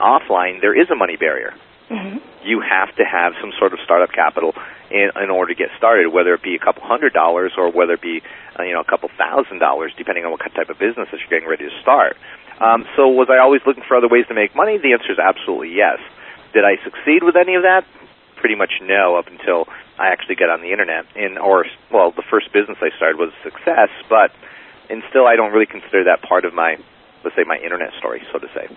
offline, 0.00 0.60
there 0.60 0.72
is 0.72 0.88
a 0.88 0.94
money 0.94 1.16
barrier. 1.16 1.52
Mm-hmm. 1.90 2.18
You 2.46 2.60
have 2.60 2.94
to 2.96 3.04
have 3.04 3.34
some 3.40 3.52
sort 3.58 3.72
of 3.72 3.78
startup 3.84 4.10
capital 4.10 4.54
in, 4.90 5.10
in 5.22 5.30
order 5.30 5.54
to 5.54 5.58
get 5.58 5.70
started, 5.78 6.10
whether 6.10 6.34
it 6.34 6.42
be 6.42 6.56
a 6.56 6.58
couple 6.58 6.82
hundred 6.82 7.12
dollars 7.12 7.52
or 7.56 7.70
whether 7.70 7.94
it 7.94 8.02
be, 8.02 8.22
uh, 8.58 8.64
you 8.64 8.72
know, 8.72 8.80
a 8.80 8.84
couple 8.84 9.08
thousand 9.16 9.58
dollars, 9.58 9.92
depending 9.96 10.24
on 10.24 10.32
what 10.32 10.40
type 10.40 10.68
of 10.68 10.78
business 10.78 11.08
that 11.10 11.18
you're 11.20 11.30
getting 11.30 11.48
ready 11.48 11.68
to 11.68 11.74
start. 11.82 12.16
Um, 12.58 12.86
so, 12.96 13.08
was 13.08 13.28
I 13.30 13.38
always 13.38 13.60
looking 13.66 13.84
for 13.86 13.96
other 13.96 14.08
ways 14.08 14.26
to 14.28 14.34
make 14.34 14.56
money? 14.56 14.78
The 14.78 14.92
answer 14.92 15.12
is 15.12 15.18
absolutely 15.18 15.76
yes. 15.76 15.98
Did 16.52 16.64
I 16.64 16.82
succeed 16.82 17.22
with 17.22 17.36
any 17.36 17.54
of 17.54 17.62
that? 17.62 17.84
Pretty 18.36 18.54
much 18.54 18.80
no, 18.82 19.16
up 19.16 19.28
until 19.28 19.68
I 19.98 20.08
actually 20.08 20.36
got 20.36 20.50
on 20.50 20.62
the 20.62 20.72
internet. 20.72 21.06
And 21.14 21.38
or 21.38 21.66
well, 21.92 22.10
the 22.10 22.24
first 22.30 22.52
business 22.52 22.78
I 22.80 22.90
started 22.96 23.18
was 23.18 23.30
a 23.30 23.42
success, 23.44 23.90
but 24.08 24.32
and 24.88 25.02
still 25.10 25.26
I 25.26 25.36
don't 25.36 25.52
really 25.52 25.66
consider 25.66 26.04
that 26.04 26.22
part 26.22 26.44
of 26.44 26.54
my 26.54 26.78
let's 27.22 27.36
say 27.36 27.44
my 27.46 27.58
internet 27.58 27.92
story, 27.98 28.22
so 28.32 28.38
to 28.38 28.48
say. 28.54 28.68